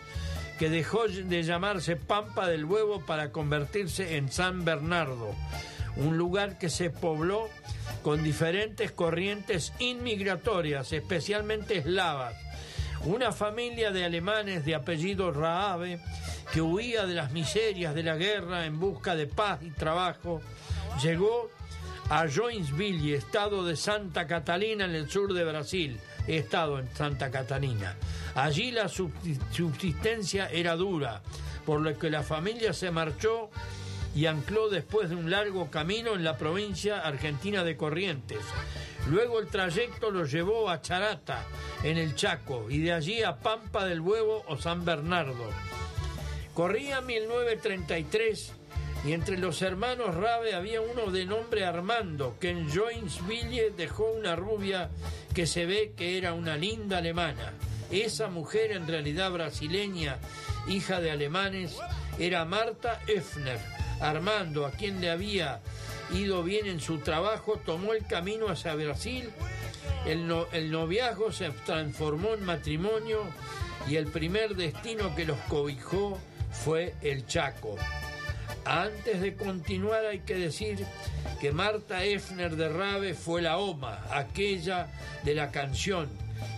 [0.57, 5.35] que dejó de llamarse Pampa del Huevo para convertirse en San Bernardo,
[5.95, 7.49] un lugar que se pobló
[8.01, 12.42] con diferentes corrientes inmigratorias, especialmente eslavas.
[13.05, 15.99] Una familia de alemanes de apellido Raabe
[16.53, 20.41] que huía de las miserias de la guerra en busca de paz y trabajo,
[21.01, 21.49] llegó
[22.09, 25.99] a Joinsville, estado de Santa Catalina en el sur de Brasil.
[26.27, 27.95] Estado en Santa Catalina.
[28.35, 31.21] Allí la subsistencia era dura,
[31.65, 33.49] por lo que la familia se marchó
[34.15, 38.39] y ancló después de un largo camino en la provincia argentina de Corrientes.
[39.09, 41.45] Luego el trayecto lo llevó a Charata,
[41.83, 45.49] en el Chaco, y de allí a Pampa del Huevo o San Bernardo.
[46.53, 48.53] Corría 1933
[49.05, 54.35] y entre los hermanos Rabe había uno de nombre Armando, que en Joinsville dejó una
[54.35, 54.89] rubia
[55.33, 57.53] que se ve que era una linda alemana.
[57.91, 60.19] Esa mujer, en realidad brasileña,
[60.67, 61.77] hija de alemanes,
[62.17, 63.59] era Marta Effner.
[64.03, 65.61] Armando, a quien le había
[66.13, 69.29] ido bien en su trabajo, tomó el camino hacia Brasil
[70.05, 73.21] el, noviazgo se transformó en matrimonio
[73.87, 76.19] y el primer destino que los cobijó
[76.51, 77.75] fue el Chaco.
[78.65, 80.85] Antes de continuar hay que decir
[81.39, 84.87] que Marta Efner de Rabe fue la OMA, aquella
[85.23, 86.09] de la canción,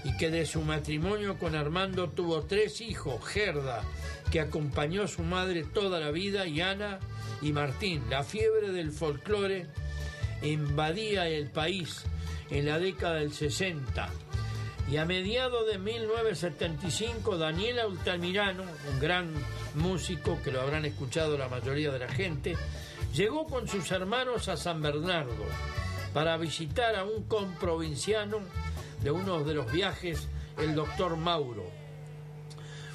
[0.04, 3.84] y que de su matrimonio con Armando tuvo tres hijos, Gerda,
[4.32, 7.00] que acompañó a su madre toda la vida, y Ana
[7.42, 8.04] y Martín.
[8.10, 9.68] La fiebre del folclore
[10.42, 12.04] invadía el país
[12.50, 14.10] en la década del 60
[14.90, 19.32] y a mediados de 1975 Daniel Altamirano, un gran
[19.74, 22.56] músico que lo habrán escuchado la mayoría de la gente,
[23.14, 25.46] llegó con sus hermanos a San Bernardo
[26.14, 28.40] para visitar a un comprovinciano
[29.02, 30.28] de uno de los viajes,
[30.60, 31.66] el doctor Mauro.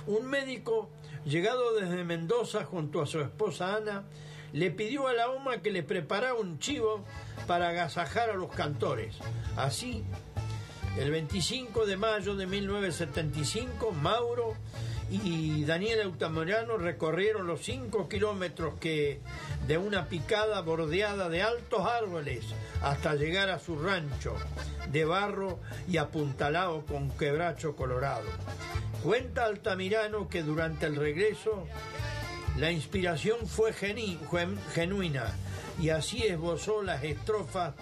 [0.06, 0.90] Un médico
[1.24, 4.04] llegado desde Mendoza junto a su esposa Ana,
[4.52, 7.04] le pidió a la OMA que le preparara un chivo
[7.46, 9.16] para agasajar a los cantores.
[9.56, 10.04] Así,
[10.98, 14.56] el 25 de mayo de 1975, Mauro
[15.10, 19.20] y Daniel Autamorano recorrieron los 5 kilómetros que
[19.66, 22.44] de una picada bordeada de altos árboles
[22.80, 24.34] hasta llegar a su rancho
[24.90, 28.26] de barro y apuntalado con quebracho colorado.
[29.02, 31.66] Cuenta Altamirano que durante el regreso
[32.60, 35.34] la inspiración fue genuina
[35.80, 37.72] y así esbozó las estrofas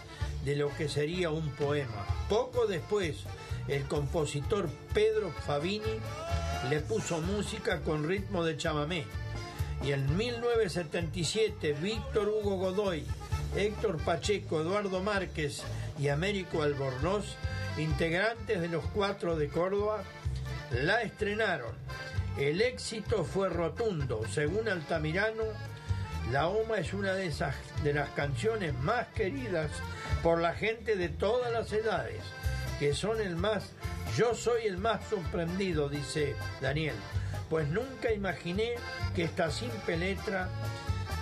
[0.44, 2.06] de lo que sería un poema.
[2.28, 3.16] Poco después,
[3.66, 5.98] el compositor Pedro Fabini
[6.70, 9.04] le puso música con ritmo de chamamé.
[9.84, 13.04] Y en 1977, Víctor Hugo Godoy,
[13.56, 15.64] Héctor Pacheco, Eduardo Márquez
[15.98, 17.24] y Américo Albornoz,
[17.78, 20.04] integrantes de los cuatro de Córdoba,
[20.70, 21.74] la estrenaron.
[22.39, 24.22] El éxito fue rotundo.
[24.32, 25.43] Según Altamirano,
[26.30, 27.32] La OMA es una de,
[27.93, 29.72] las canciones más queridas
[30.22, 32.20] por la gente de todas las edades,
[32.78, 33.72] que son el más,
[34.16, 36.95] yo soy el más sorprendido, dice Daniel,
[37.51, 38.74] pues nunca imaginé
[39.16, 40.49] que esta simple letra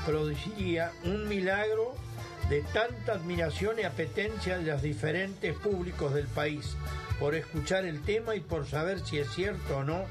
[0.05, 1.95] produciría un milagro
[2.51, 6.77] de tanta admiración y apetencia de los diferentes públicos del país
[7.19, 10.05] por escuchar el tema y por saber si es cierto o no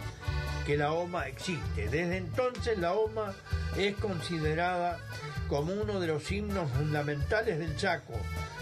[0.66, 1.88] que la OMA existe.
[1.90, 3.34] Desde entonces la OMA
[3.78, 5.00] es considerada
[5.48, 8.14] como uno de los himnos fundamentales del Chaco,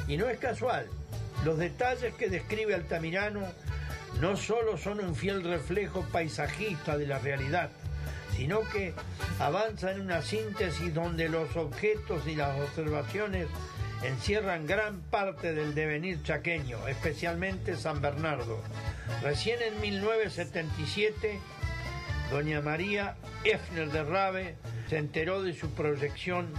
[0.08, 0.88] y no es casual.
[1.46, 3.42] Los detalles que describe Altamirano
[4.20, 7.70] no solo son un fiel reflejo paisajista de la realidad,
[8.36, 8.94] sino que
[9.40, 13.48] avanzan en una síntesis donde los objetos y las observaciones
[14.04, 18.60] encierran gran parte del devenir chaqueño, especialmente San Bernardo.
[19.22, 21.40] Recién en 1977,
[22.34, 23.14] doña María
[23.44, 24.56] Efner de Rabe
[24.90, 26.52] se enteró de su proyección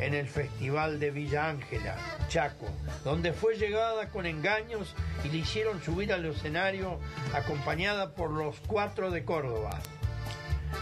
[0.00, 1.96] en el Festival de Villa Ángela,
[2.28, 2.66] Chaco,
[3.04, 6.98] donde fue llegada con engaños y le hicieron subir al escenario
[7.34, 9.78] acompañada por los cuatro de Córdoba.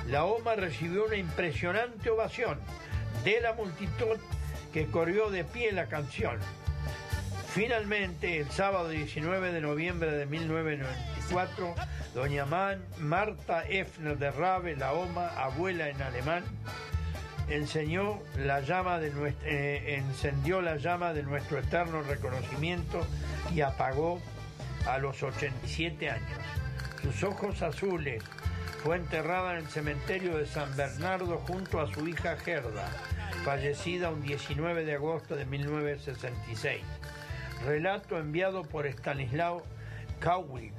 [0.09, 2.59] La OMA recibió una impresionante ovación
[3.23, 4.17] de la multitud
[4.73, 6.39] que corrió de pie la canción.
[7.53, 10.25] Finalmente, el sábado 19 de noviembre de
[11.31, 11.75] 1994,
[12.15, 16.43] doña Man, Marta Efner de Rabe, la OMA, abuela en alemán,
[17.49, 19.13] enseñó la llama de
[19.45, 23.07] eh, encendió la llama de nuestro eterno reconocimiento
[23.55, 24.21] y apagó
[24.87, 26.39] a los 87 años.
[27.03, 28.23] Sus ojos azules
[28.83, 32.89] fue enterrada en el cementerio de San Bernardo junto a su hija Gerda,
[33.45, 36.83] fallecida un 19 de agosto de 1966.
[37.67, 39.63] Relato enviado por Stanislao
[40.23, 40.75] Kowik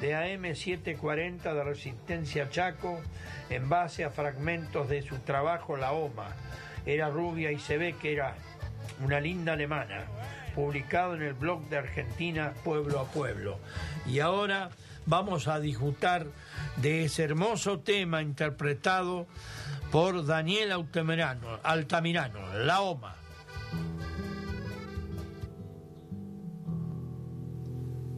[0.00, 3.00] de AM740 de Resistencia Chaco
[3.50, 6.28] en base a fragmentos de su trabajo La Oma.
[6.84, 8.34] Era rubia y se ve que era
[9.04, 10.04] una linda alemana,
[10.54, 13.58] publicado en el blog de Argentina Pueblo a Pueblo.
[14.06, 14.70] Y ahora
[15.06, 16.26] vamos a disfrutar
[16.76, 19.26] de ese hermoso tema interpretado
[19.90, 23.16] por Daniel Altamirano, Altamirano La Oma.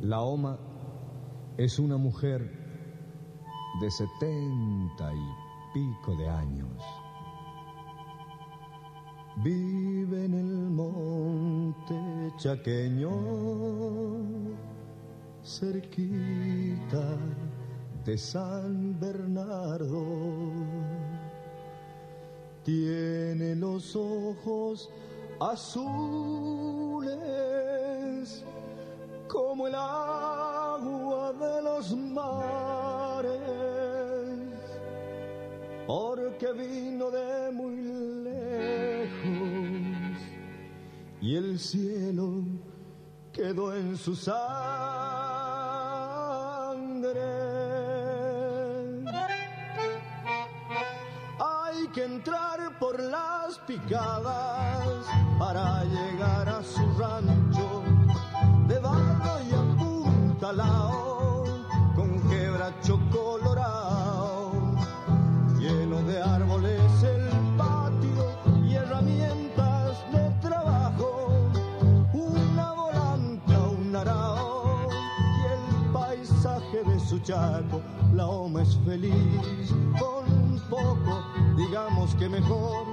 [0.01, 0.59] La Oma
[1.59, 2.41] es una mujer
[3.81, 5.29] de setenta y
[5.75, 6.85] pico de años.
[9.43, 11.97] Vive en el monte
[12.37, 13.11] chaqueño,
[15.43, 17.19] cerquita
[18.05, 20.05] de San Bernardo.
[22.63, 24.91] Tiene los ojos
[25.41, 27.19] azules
[29.39, 33.39] como el agua de los mares,
[35.86, 37.76] porque vino de muy
[38.24, 40.18] lejos
[41.20, 42.43] y el cielo
[43.32, 44.41] quedó en su sangre.
[51.39, 55.07] Hay que entrar por las picadas
[55.39, 57.97] para llegar a su rancho
[58.69, 61.45] de barro y apuntalao
[61.97, 64.53] con quebracho colorado,
[65.59, 71.51] lleno de árboles el patio y herramientas de trabajo,
[72.12, 77.81] una volanta, un arao y el paisaje de su chaco,
[78.12, 79.75] la oma es feliz
[80.69, 81.25] poco,
[81.57, 82.87] digamos que mejor,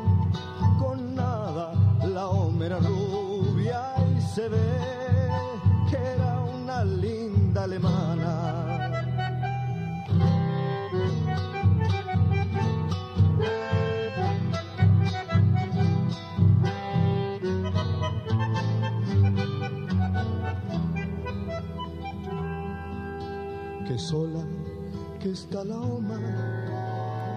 [0.80, 1.74] con nada,
[2.06, 5.05] la homera rubia y se ve
[5.96, 8.32] era una linda alemana.
[23.88, 24.44] Que sola
[25.20, 26.20] que está la oma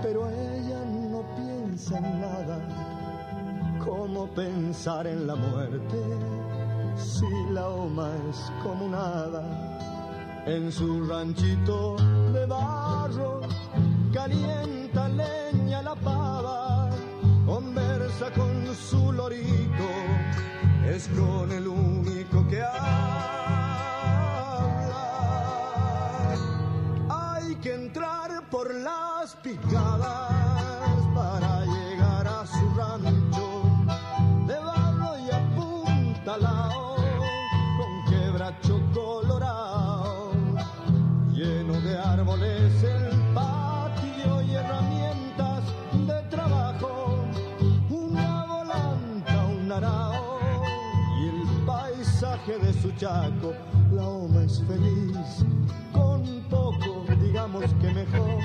[0.02, 2.58] pero ella no piensa en nada.
[3.84, 5.96] ¿Cómo pensar en la muerte
[6.98, 9.42] si la oma es como nada?
[10.46, 11.96] En su ranchito
[12.32, 13.40] de barro
[14.12, 16.90] calienta leña la pava,
[17.46, 19.88] conversa con su lorito,
[20.86, 22.88] es con el único que habla.
[27.10, 30.37] Hay que entrar por las picadas
[52.82, 53.54] su chaco
[53.92, 55.44] la oma es feliz.
[55.92, 58.40] Con poco digamos que mejor.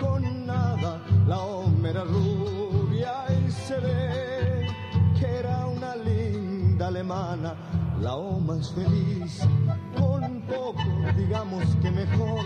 [0.00, 4.66] Con nada la oma era rubia y se ve
[5.18, 7.54] que era una linda alemana.
[8.00, 9.40] La oma es feliz.
[9.96, 10.82] Con poco
[11.16, 12.44] digamos que mejor.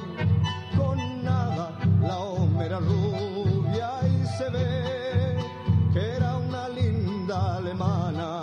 [0.76, 5.36] Con nada la oma era rubia y se ve
[5.92, 8.39] que era una linda alemana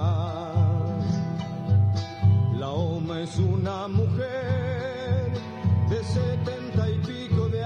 [3.23, 5.31] es una mujer
[5.89, 7.65] de setenta y pico de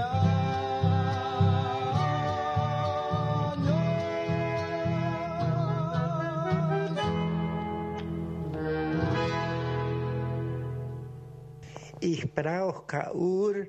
[12.00, 13.66] Ich brauche keine Uhr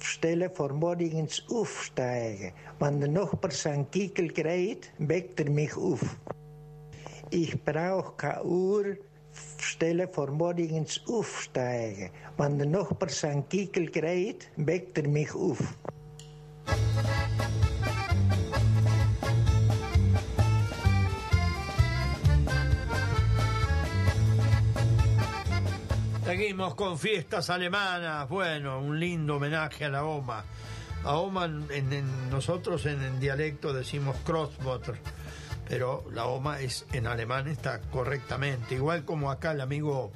[0.00, 2.52] stellen vor morgens aufsteigen.
[2.78, 6.16] Wenn der Nachbar seinen Kickel kriegt, weckt er mich auf.
[7.30, 8.96] Ich brauche keine Uhr
[9.58, 12.10] stellen vor morgens aufsteigen.
[12.36, 15.58] Wenn der Nachbar seinen Kickel kriegt, weckt er mich auf.
[26.24, 28.28] Seguimos con fiestas alemanas.
[28.28, 30.42] Bueno, un lindo homenaje a la OMA.
[31.04, 34.94] A OMA, en, en- nosotros en, el dialecto decimos Crossbotter,
[35.68, 38.74] pero la OMA es en alemán está correctamente.
[38.74, 40.12] Igual como acá el amigo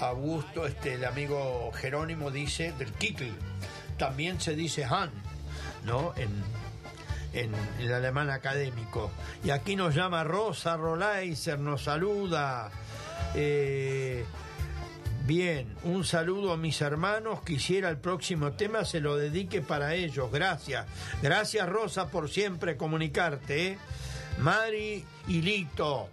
[0.00, 3.34] Augusto, este, el amigo Jerónimo dice del Kickel.
[3.96, 5.10] También se dice Han,
[5.84, 6.12] ¿no?
[6.16, 6.30] En,
[7.32, 9.10] en el alemán académico.
[9.42, 12.70] Y aquí nos llama Rosa Rolaiser, nos saluda.
[13.34, 14.24] Eh,
[15.28, 17.42] Bien, un saludo a mis hermanos.
[17.42, 20.32] Quisiera el próximo tema se lo dedique para ellos.
[20.32, 20.86] Gracias.
[21.20, 23.72] Gracias, Rosa, por siempre comunicarte.
[23.72, 23.78] ¿eh?
[24.38, 26.08] Mari y Lito.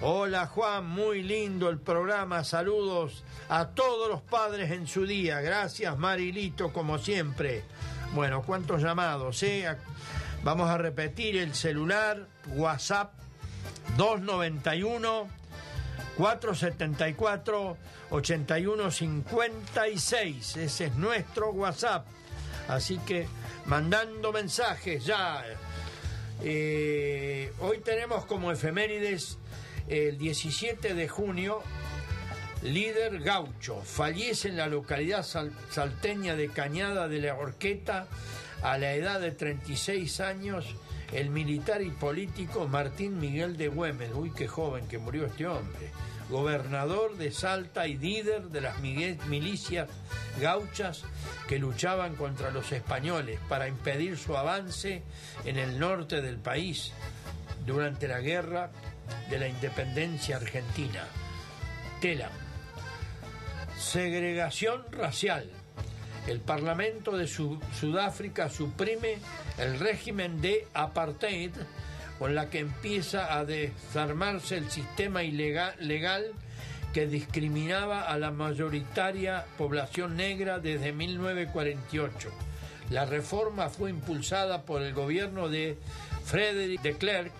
[0.00, 0.86] Hola, Juan.
[0.86, 2.42] Muy lindo el programa.
[2.44, 5.40] Saludos a todos los padres en su día.
[5.40, 7.62] Gracias, Mari y Lito, como siempre.
[8.12, 9.42] Bueno, ¿cuántos llamados?
[9.42, 9.76] eh?
[10.42, 13.12] Vamos a repetir el celular, WhatsApp
[13.96, 15.28] 291.
[16.16, 17.76] 474
[18.10, 20.56] 8156.
[20.56, 22.06] Ese es nuestro WhatsApp.
[22.68, 23.26] Así que
[23.66, 25.44] mandando mensajes ya.
[26.42, 29.38] Eh, hoy tenemos como efemérides
[29.88, 31.62] el 17 de junio,
[32.62, 33.80] líder gaucho.
[33.82, 38.08] Fallece en la localidad sal- salteña de Cañada de la Horqueta
[38.62, 40.66] a la edad de 36 años
[41.12, 44.10] el militar y político Martín Miguel de Güemes.
[44.14, 45.90] Uy, qué joven que murió este hombre.
[46.30, 49.88] Gobernador de Salta y líder de las milicias
[50.40, 51.04] gauchas
[51.48, 55.02] que luchaban contra los españoles para impedir su avance
[55.44, 56.92] en el norte del país
[57.66, 58.70] durante la guerra
[59.28, 61.04] de la independencia argentina.
[62.00, 62.32] Telam.
[63.78, 65.50] Segregación racial.
[66.26, 69.18] El Parlamento de Sudáfrica suprime
[69.58, 71.52] el régimen de apartheid
[72.24, 76.24] con la que empieza a desarmarse el sistema ilegal, legal
[76.94, 82.30] que discriminaba a la mayoritaria población negra desde 1948.
[82.88, 85.76] La reforma fue impulsada por el gobierno de
[86.24, 87.34] Frederick de Klerk,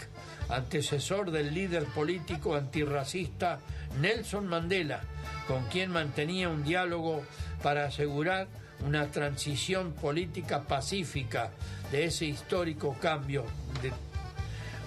[0.50, 3.60] antecesor del líder político antirracista
[4.02, 5.00] Nelson Mandela,
[5.48, 7.24] con quien mantenía un diálogo
[7.62, 8.48] para asegurar
[8.84, 11.52] una transición política pacífica
[11.90, 13.46] de ese histórico cambio
[13.80, 13.90] de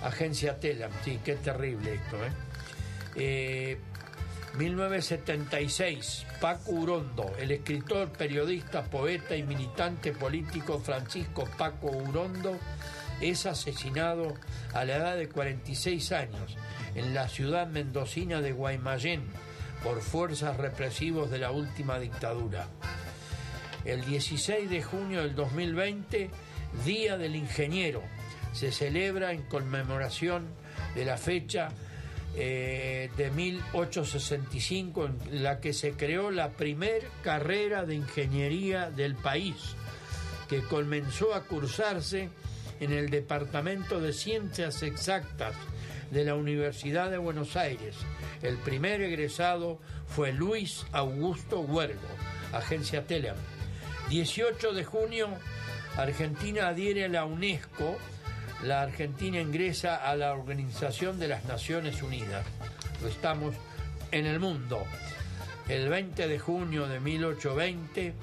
[0.04, 0.92] agencia Telam.
[1.04, 2.18] Sí, qué terrible esto.
[3.16, 3.78] ¿eh?
[4.58, 12.58] 1976, eh, Paco Urondo, el escritor, periodista, poeta y militante político Francisco Paco Urondo,
[13.22, 14.36] es asesinado
[14.74, 16.56] a la edad de 46 años
[16.96, 19.24] en la ciudad mendocina de Guaymallén
[19.84, 22.68] por fuerzas represivas de la última dictadura.
[23.86, 26.30] El 16 de junio del 2020,
[26.86, 28.04] Día del Ingeniero,
[28.54, 30.48] se celebra en conmemoración
[30.96, 31.70] de la fecha
[32.36, 39.76] eh, de 1865 en la que se creó la primer carrera de ingeniería del país,
[40.48, 42.30] que comenzó a cursarse
[42.80, 45.56] en el Departamento de Ciencias Exactas
[46.12, 47.96] de la Universidad de Buenos Aires.
[48.42, 52.08] El primer egresado fue Luis Augusto Huergo,
[52.54, 53.36] agencia Telam.
[54.10, 55.28] 18 de junio,
[55.98, 57.98] Argentina adhiere a la UNESCO.
[58.64, 62.46] La Argentina ingresa a la Organización de las Naciones Unidas.
[63.08, 63.54] Estamos
[64.12, 64.84] en el mundo.
[65.70, 68.14] El 20 de junio de 1820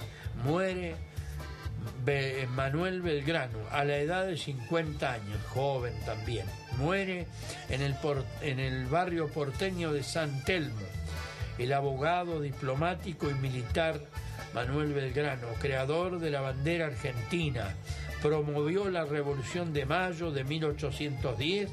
[0.45, 0.97] muere
[2.55, 6.47] Manuel Belgrano a la edad de 50 años, joven también.
[6.78, 7.26] Muere
[7.68, 7.95] en el,
[8.43, 10.87] en el barrio porteño de San Telmo.
[11.59, 14.01] El abogado, diplomático y militar
[14.53, 17.74] Manuel Belgrano, creador de la bandera argentina,
[18.25, 21.70] promovió la Revolución de Mayo de 1810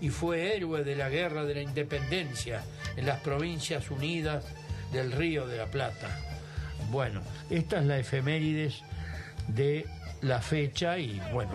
[0.00, 2.64] y fue héroe de la Guerra de la Independencia
[2.96, 4.46] en las Provincias Unidas
[4.94, 6.08] del Río de la Plata.
[6.90, 8.80] Bueno, esta es la efemérides
[9.46, 9.84] de
[10.22, 11.52] la fecha y bueno,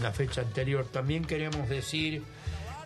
[0.00, 0.86] la fecha anterior.
[0.86, 2.22] También queremos decir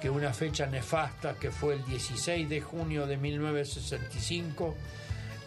[0.01, 4.75] que una fecha nefasta que fue el 16 de junio de 1965,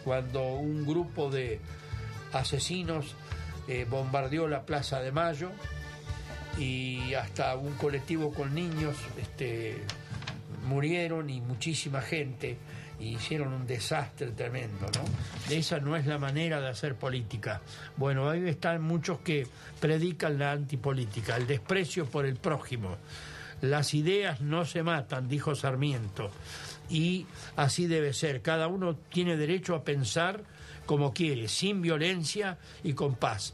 [0.03, 1.59] cuando un grupo de
[2.33, 3.15] asesinos
[3.67, 5.51] eh, bombardeó la Plaza de Mayo
[6.57, 9.83] y hasta un colectivo con niños este,
[10.67, 12.57] murieron y muchísima gente
[12.99, 15.53] hicieron un desastre tremendo, ¿no?
[15.53, 17.61] Esa no es la manera de hacer política.
[17.97, 19.47] Bueno, ahí están muchos que
[19.79, 22.97] predican la antipolítica, el desprecio por el prójimo.
[23.61, 26.31] Las ideas no se matan, dijo Sarmiento,
[26.89, 28.41] y así debe ser.
[28.41, 30.43] Cada uno tiene derecho a pensar
[30.85, 33.53] como quiere, sin violencia y con paz.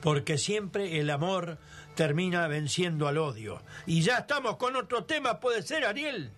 [0.00, 1.58] Porque siempre el amor
[1.94, 3.60] termina venciendo al odio.
[3.86, 6.30] Y ya estamos con otro tema, puede ser, Ariel.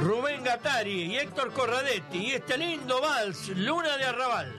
[0.00, 4.52] Rubén Gatari y Héctor Corradetti y este lindo vals, Luna de Arrabal.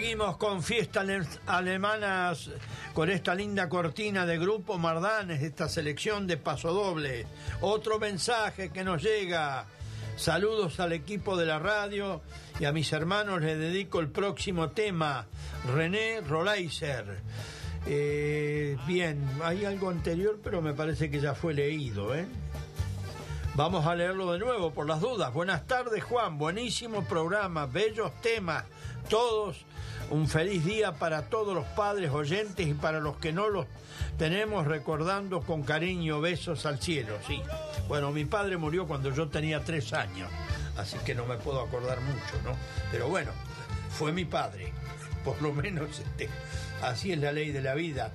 [0.00, 1.06] Seguimos con fiestas
[1.46, 2.48] alemanas,
[2.94, 7.26] con esta linda cortina de Grupo Mardanes, esta selección de paso doble.
[7.60, 9.66] Otro mensaje que nos llega.
[10.16, 12.22] Saludos al equipo de la radio
[12.58, 15.26] y a mis hermanos les dedico el próximo tema,
[15.74, 17.20] René Rolaiser.
[17.84, 22.24] Eh, bien, hay algo anterior, pero me parece que ya fue leído, ¿eh?
[23.54, 25.30] Vamos a leerlo de nuevo por las dudas.
[25.34, 26.38] Buenas tardes, Juan.
[26.38, 28.64] Buenísimo programa, bellos temas,
[29.10, 29.66] todos
[30.10, 33.66] un feliz día para todos los padres oyentes y para los que no los
[34.18, 37.40] tenemos recordando con cariño besos al cielo, sí.
[37.88, 40.28] Bueno, mi padre murió cuando yo tenía tres años,
[40.76, 42.56] así que no me puedo acordar mucho, ¿no?
[42.90, 43.30] Pero bueno,
[43.90, 44.72] fue mi padre,
[45.24, 46.28] por lo menos este,
[46.82, 48.10] así es la ley de la vida.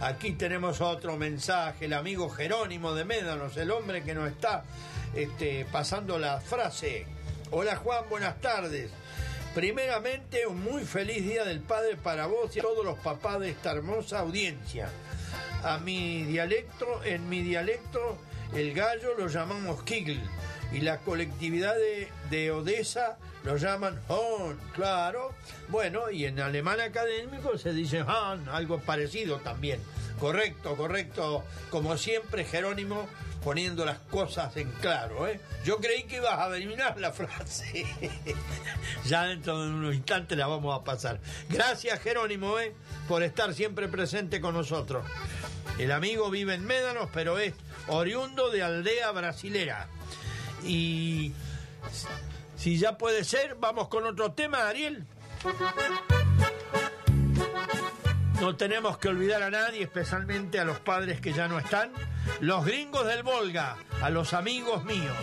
[0.00, 4.64] Aquí tenemos otro mensaje, el amigo Jerónimo de Médanos, el hombre que nos está
[5.14, 7.06] este, pasando la frase.
[7.50, 8.92] Hola Juan, buenas tardes.
[9.54, 13.50] Primeramente, un muy feliz Día del Padre para vos y a todos los papás de
[13.50, 14.88] esta hermosa audiencia.
[15.64, 18.16] A mi dialecto, en mi dialecto,
[18.54, 20.20] el gallo lo llamamos Kigl
[20.72, 21.74] y la colectividad
[22.30, 25.34] de, Odessa lo llaman Hon, claro.
[25.68, 29.80] Bueno, y en alemán académico se dice Han, algo parecido también.
[30.20, 31.42] Correcto, correcto.
[31.70, 33.08] Como siempre, Jerónimo
[33.42, 35.26] poniendo las cosas en claro.
[35.26, 35.40] ¿eh?
[35.64, 37.86] Yo creí que ibas a terminar la frase.
[39.06, 41.20] ya dentro de unos instantes la vamos a pasar.
[41.48, 42.74] Gracias Jerónimo ¿eh?
[43.08, 45.04] por estar siempre presente con nosotros.
[45.78, 47.54] El amigo vive en Médanos, pero es
[47.88, 49.88] oriundo de aldea brasilera.
[50.64, 51.32] Y
[52.56, 55.06] si ya puede ser, vamos con otro tema, Ariel.
[58.40, 61.92] No tenemos que olvidar a nadie, especialmente a los padres que ya no están,
[62.40, 65.14] los gringos del Volga, a los amigos míos.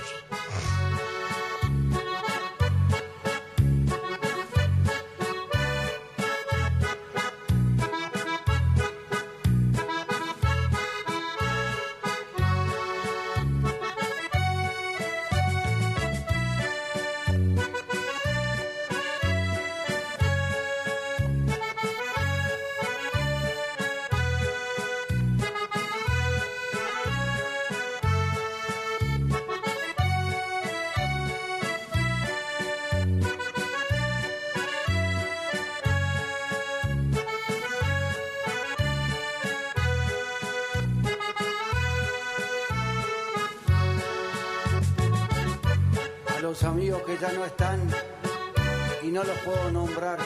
[49.47, 50.19] Puedo nombrar.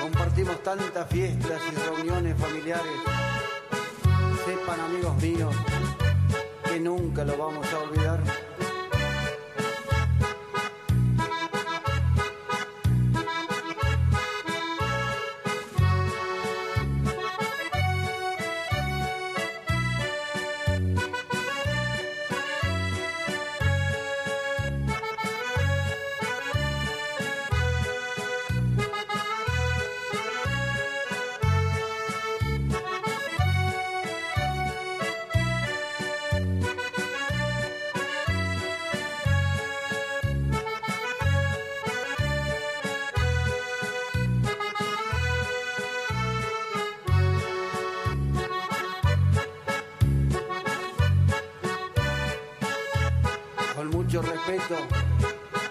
[0.00, 2.98] Compartimos tantas fiestas y reuniones familiares.
[4.44, 5.54] Sepan amigos míos
[6.64, 8.49] que nunca lo vamos a olvidar.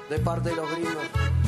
[0.09, 1.38] De parte de los gringos.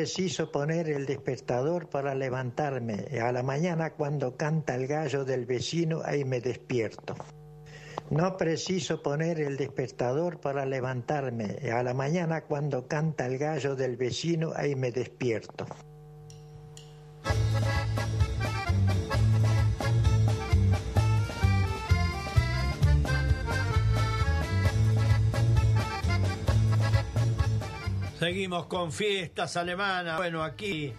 [0.00, 3.20] Preciso poner el despertador para levantarme.
[3.20, 7.14] A la mañana cuando canta el gallo del vecino, ahí me despierto.
[8.08, 11.58] No preciso poner el despertador para levantarme.
[11.70, 15.66] A la mañana cuando canta el gallo del vecino, ahí me despierto.
[28.20, 30.18] Seguimos con fiestas alemanas.
[30.18, 30.92] Bueno, aquí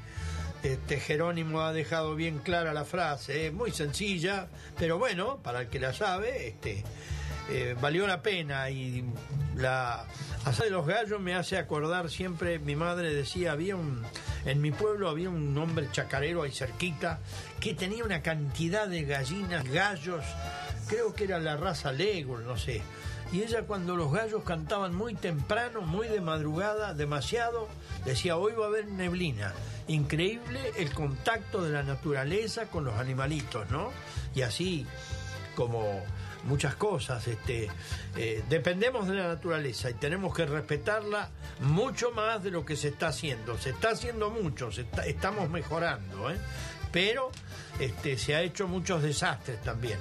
[0.63, 4.47] este Jerónimo ha dejado bien clara la frase, muy sencilla,
[4.79, 6.83] pero bueno, para el que la sabe, este
[7.51, 9.05] eh, valió la pena y
[9.55, 10.07] la
[10.45, 14.01] asada de los gallos me hace acordar siempre, mi madre decía, había un,
[14.45, 17.19] en mi pueblo había un hombre chacarero ahí cerquita
[17.59, 20.25] que tenía una cantidad de gallinas, gallos,
[20.87, 22.81] creo que era la raza Legur, no sé.
[23.31, 27.69] Y ella cuando los gallos cantaban muy temprano, muy de madrugada, demasiado,
[28.03, 29.53] decía, hoy va a haber neblina.
[29.87, 33.91] Increíble el contacto de la naturaleza con los animalitos, ¿no?
[34.35, 34.85] Y así
[35.55, 36.01] como
[36.43, 37.27] muchas cosas.
[37.27, 37.69] Este,
[38.17, 41.29] eh, dependemos de la naturaleza y tenemos que respetarla
[41.61, 43.57] mucho más de lo que se está haciendo.
[43.57, 44.69] Se está haciendo mucho,
[45.05, 46.37] estamos mejorando, ¿eh?
[46.91, 47.31] pero
[47.79, 49.99] este, se ha hecho muchos desastres también.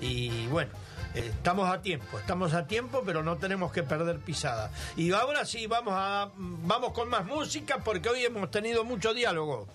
[0.00, 0.70] Y bueno.
[1.14, 4.70] Estamos a tiempo, estamos a tiempo, pero no tenemos que perder pisada.
[4.96, 9.66] Y ahora sí, vamos, a, vamos con más música porque hoy hemos tenido mucho diálogo.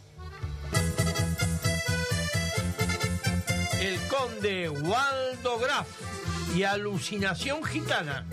[3.86, 5.88] el conde Waldo Graf
[6.56, 8.26] y Alucinación Gitana.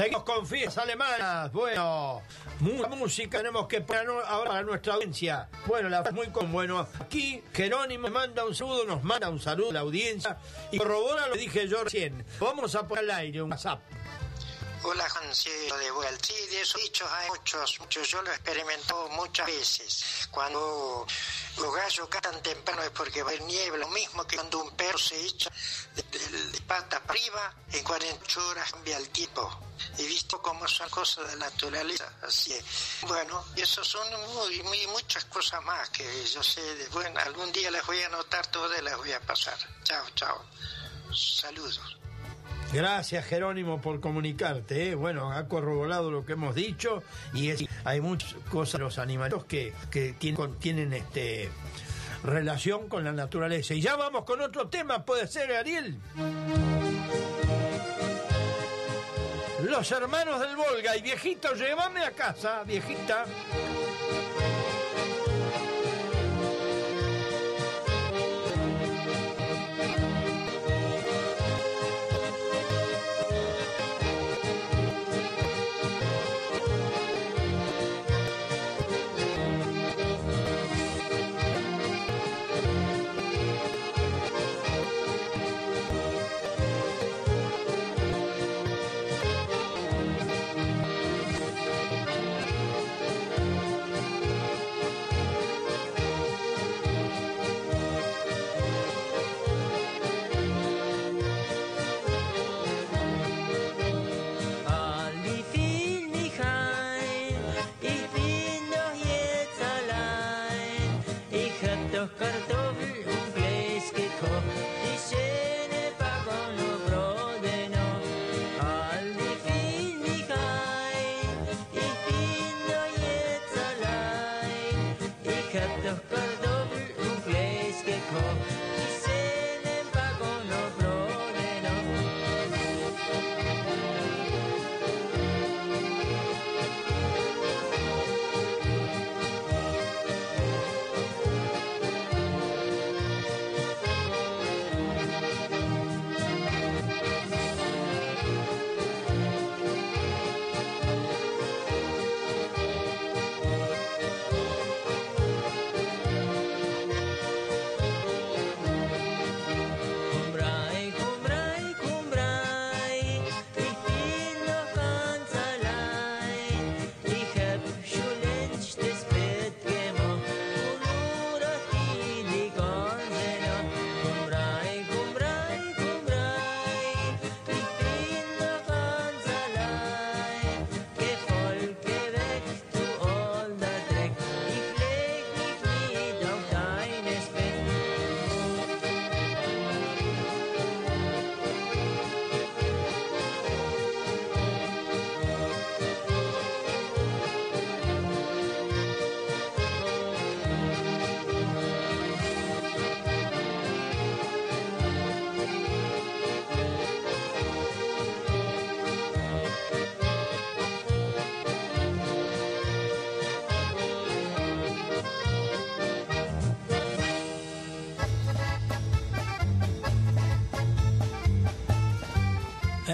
[0.00, 1.52] Seguimos con fiestas alemanas.
[1.52, 2.22] Bueno,
[2.60, 5.46] mucha música tenemos que poner ahora para nuestra audiencia.
[5.66, 6.88] Bueno, la muy con bueno.
[6.98, 10.38] Aquí Jerónimo manda un saludo, nos manda un saludo a la audiencia
[10.72, 12.24] y corrobora lo que dije yo recién.
[12.40, 13.82] Vamos a poner al aire un WhatsApp.
[14.90, 16.26] Hola Juan, sí, de vuelta.
[16.26, 18.08] Sí, de esos dichos hay muchos, muchos.
[18.08, 20.04] Yo lo he experimentado muchas veces.
[20.32, 21.06] Cuando
[21.58, 24.98] los gallos cantan temprano es porque va a niebla, lo mismo que cuando un perro
[24.98, 25.48] se echa
[25.94, 29.60] de, de pata arriba, en 48 horas cambia el tiempo
[29.96, 32.12] he visto cómo son cosas de la naturaleza.
[32.22, 32.52] Así
[33.02, 36.62] bueno, eso son muy, muy, muchas cosas más que yo sé.
[36.74, 39.56] De, bueno, algún día las voy a anotar todas y las voy a pasar.
[39.84, 40.44] Chao, chao.
[41.14, 41.99] Saludos.
[42.72, 44.90] Gracias Jerónimo por comunicarte.
[44.90, 44.94] ¿eh?
[44.94, 47.02] Bueno, ha corroborado lo que hemos dicho
[47.34, 51.50] y es, hay muchas cosas los animales que, que tienen, tienen este
[52.22, 53.74] relación con la naturaleza.
[53.74, 55.98] Y ya vamos con otro tema, puede ser, Ariel.
[59.64, 63.24] Los hermanos del Volga y viejito, llévame a casa, viejita.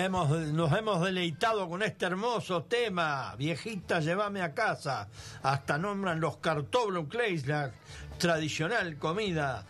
[0.08, 3.34] Nos hemos deleitado con este hermoso tema.
[3.36, 5.08] Viejita, llévame a casa.
[5.42, 7.72] Hasta nombran los cartoblucleis, la
[8.18, 9.66] tradicional comida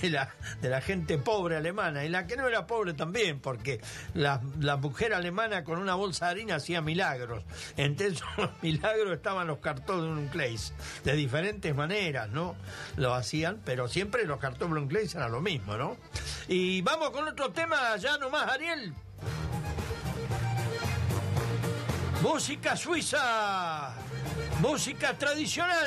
[0.00, 2.04] de la, de la gente pobre alemana.
[2.04, 3.80] Y la que no era pobre también, porque
[4.14, 4.40] la,
[4.78, 7.44] mujer alemana con una bolsa de harina hacía milagros.
[7.76, 8.28] Entre esos
[8.62, 10.72] milagros estaban los cartoblucleis.
[11.04, 12.56] De diferentes maneras, ¿no?
[12.96, 15.96] Lo hacían, pero siempre los cartoblucleis eran lo mismo, ¿no?
[16.48, 18.92] Y vamos con otro tema, ya nomás, Ariel.
[22.20, 23.94] Música suiza,
[24.60, 25.86] música tradicional.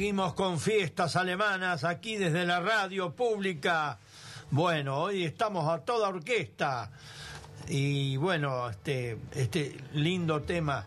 [0.00, 3.98] Seguimos con fiestas alemanas aquí desde la radio pública.
[4.50, 6.90] Bueno, hoy estamos a toda orquesta
[7.68, 10.86] y bueno, este, este lindo tema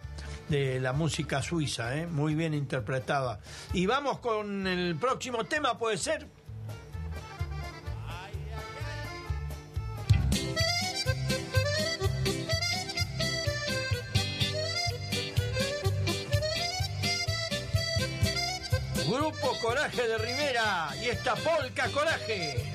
[0.49, 2.07] de la música suiza, ¿eh?
[2.07, 3.39] muy bien interpretada.
[3.71, 6.27] Y vamos con el próximo tema, ¿puede ser?
[19.93, 22.72] Coraje de Rivera y esta polca Coraje.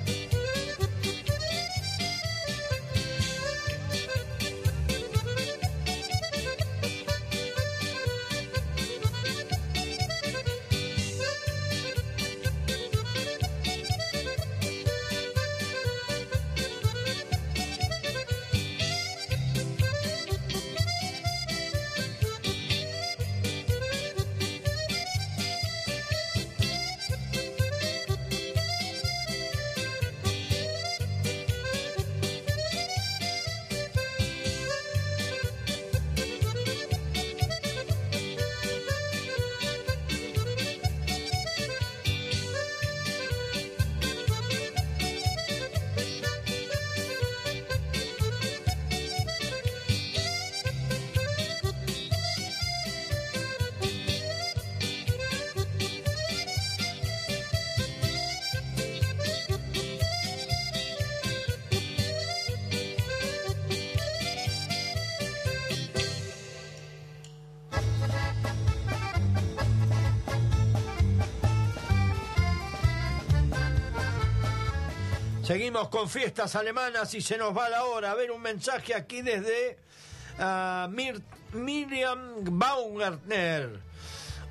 [75.86, 78.10] Con fiestas alemanas y se nos va la hora.
[78.10, 79.78] A ver un mensaje aquí desde
[80.40, 80.90] ah,
[81.52, 83.78] Miriam Baumgartner.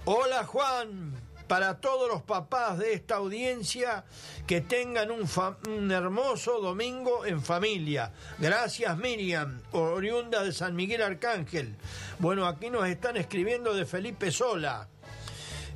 [0.05, 1.11] Hola Juan,
[1.49, 4.05] para todos los papás de esta audiencia
[4.47, 5.30] que tengan un,
[5.67, 8.13] un, hermoso domingo en familia.
[8.39, 11.75] Gracias Miriam, oriunda de San Miguel Arcángel.
[12.19, 14.88] Bueno, aquí nos están escribiendo de Felipe Sola.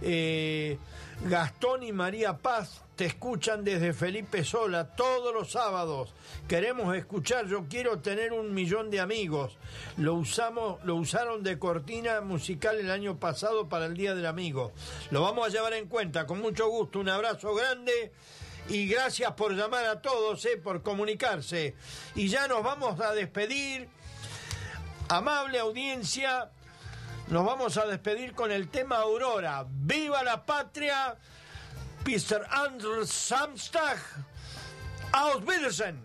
[0.01, 0.79] Eh,
[1.25, 6.13] Gastón y María Paz te escuchan desde Felipe Sola todos los sábados.
[6.47, 9.57] Queremos escuchar, yo quiero tener un millón de amigos.
[9.97, 14.71] Lo usamos, lo usaron de cortina musical el año pasado para el Día del Amigo.
[15.09, 16.99] Lo vamos a llevar en cuenta, con mucho gusto.
[16.99, 18.13] Un abrazo grande
[18.69, 21.73] y gracias por llamar a todos, eh, por comunicarse.
[22.13, 23.89] Y ya nos vamos a despedir.
[25.09, 26.51] Amable audiencia,
[27.29, 29.65] nos vamos a despedir con el tema Aurora.
[29.67, 31.17] ¡Viva la patria!
[32.05, 32.41] Mr.
[32.49, 33.99] Anders Samstag.
[35.11, 35.99] Aus Wiedersehen.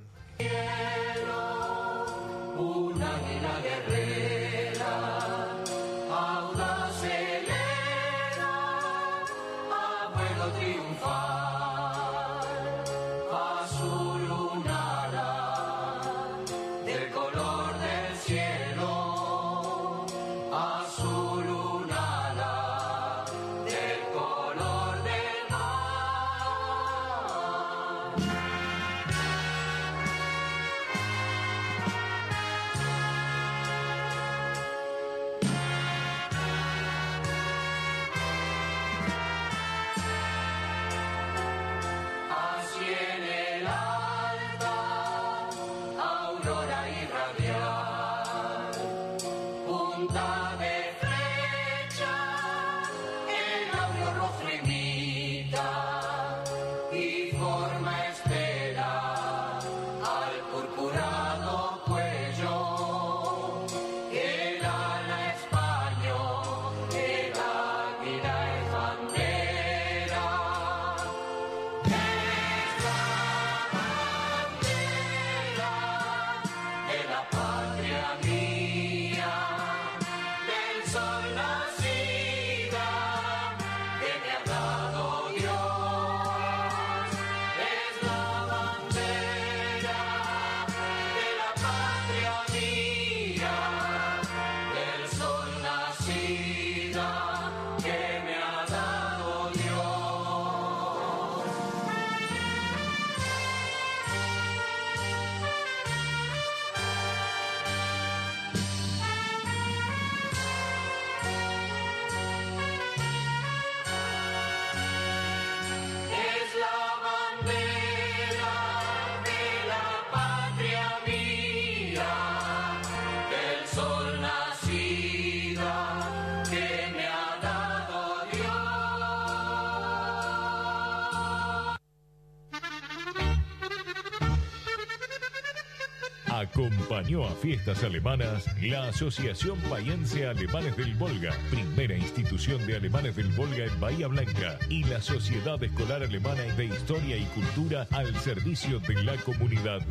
[137.14, 143.64] A fiestas alemanas la Asociación Bahiense Alemanes del Volga, primera institución de alemanes del Volga
[143.64, 149.04] en Bahía Blanca, y la Sociedad Escolar Alemana de Historia y Cultura al servicio de
[149.04, 149.82] la comunidad.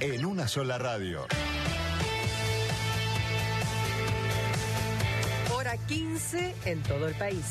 [0.00, 1.26] En una sola radio.
[5.54, 7.44] Hora 15 en todo el país.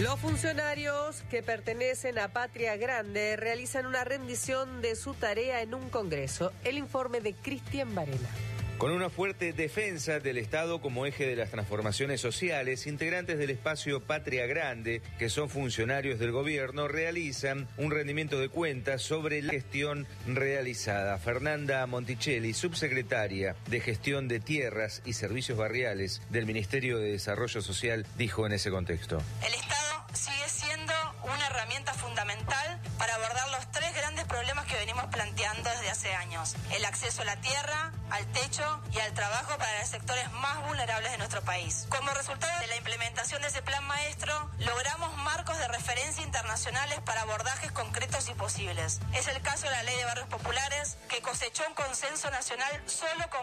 [0.00, 5.88] Los funcionarios que pertenecen a Patria Grande realizan una rendición de su tarea en un
[5.88, 6.52] congreso.
[6.64, 8.28] El informe de Cristian Varela.
[8.84, 14.00] Con una fuerte defensa del Estado como eje de las transformaciones sociales, integrantes del espacio
[14.00, 20.06] Patria Grande, que son funcionarios del gobierno, realizan un rendimiento de cuentas sobre la gestión
[20.26, 21.16] realizada.
[21.16, 28.04] Fernanda Monticelli, subsecretaria de Gestión de Tierras y Servicios Barriales del Ministerio de Desarrollo Social,
[28.18, 29.16] dijo en ese contexto.
[29.46, 30.92] El Estado sigue siendo
[31.22, 32.03] una herramienta fundamental
[36.70, 41.12] El acceso a la tierra, al techo y al trabajo para los sectores más vulnerables
[41.12, 41.86] de nuestro país.
[41.90, 47.22] Como resultado de la implementación de ese plan maestro, logramos marcos de referencia internacionales para
[47.22, 49.00] abordajes concretos y posibles.
[49.12, 53.28] Es el caso de la Ley de Barrios Populares, que cosechó un consenso nacional solo
[53.28, 53.42] con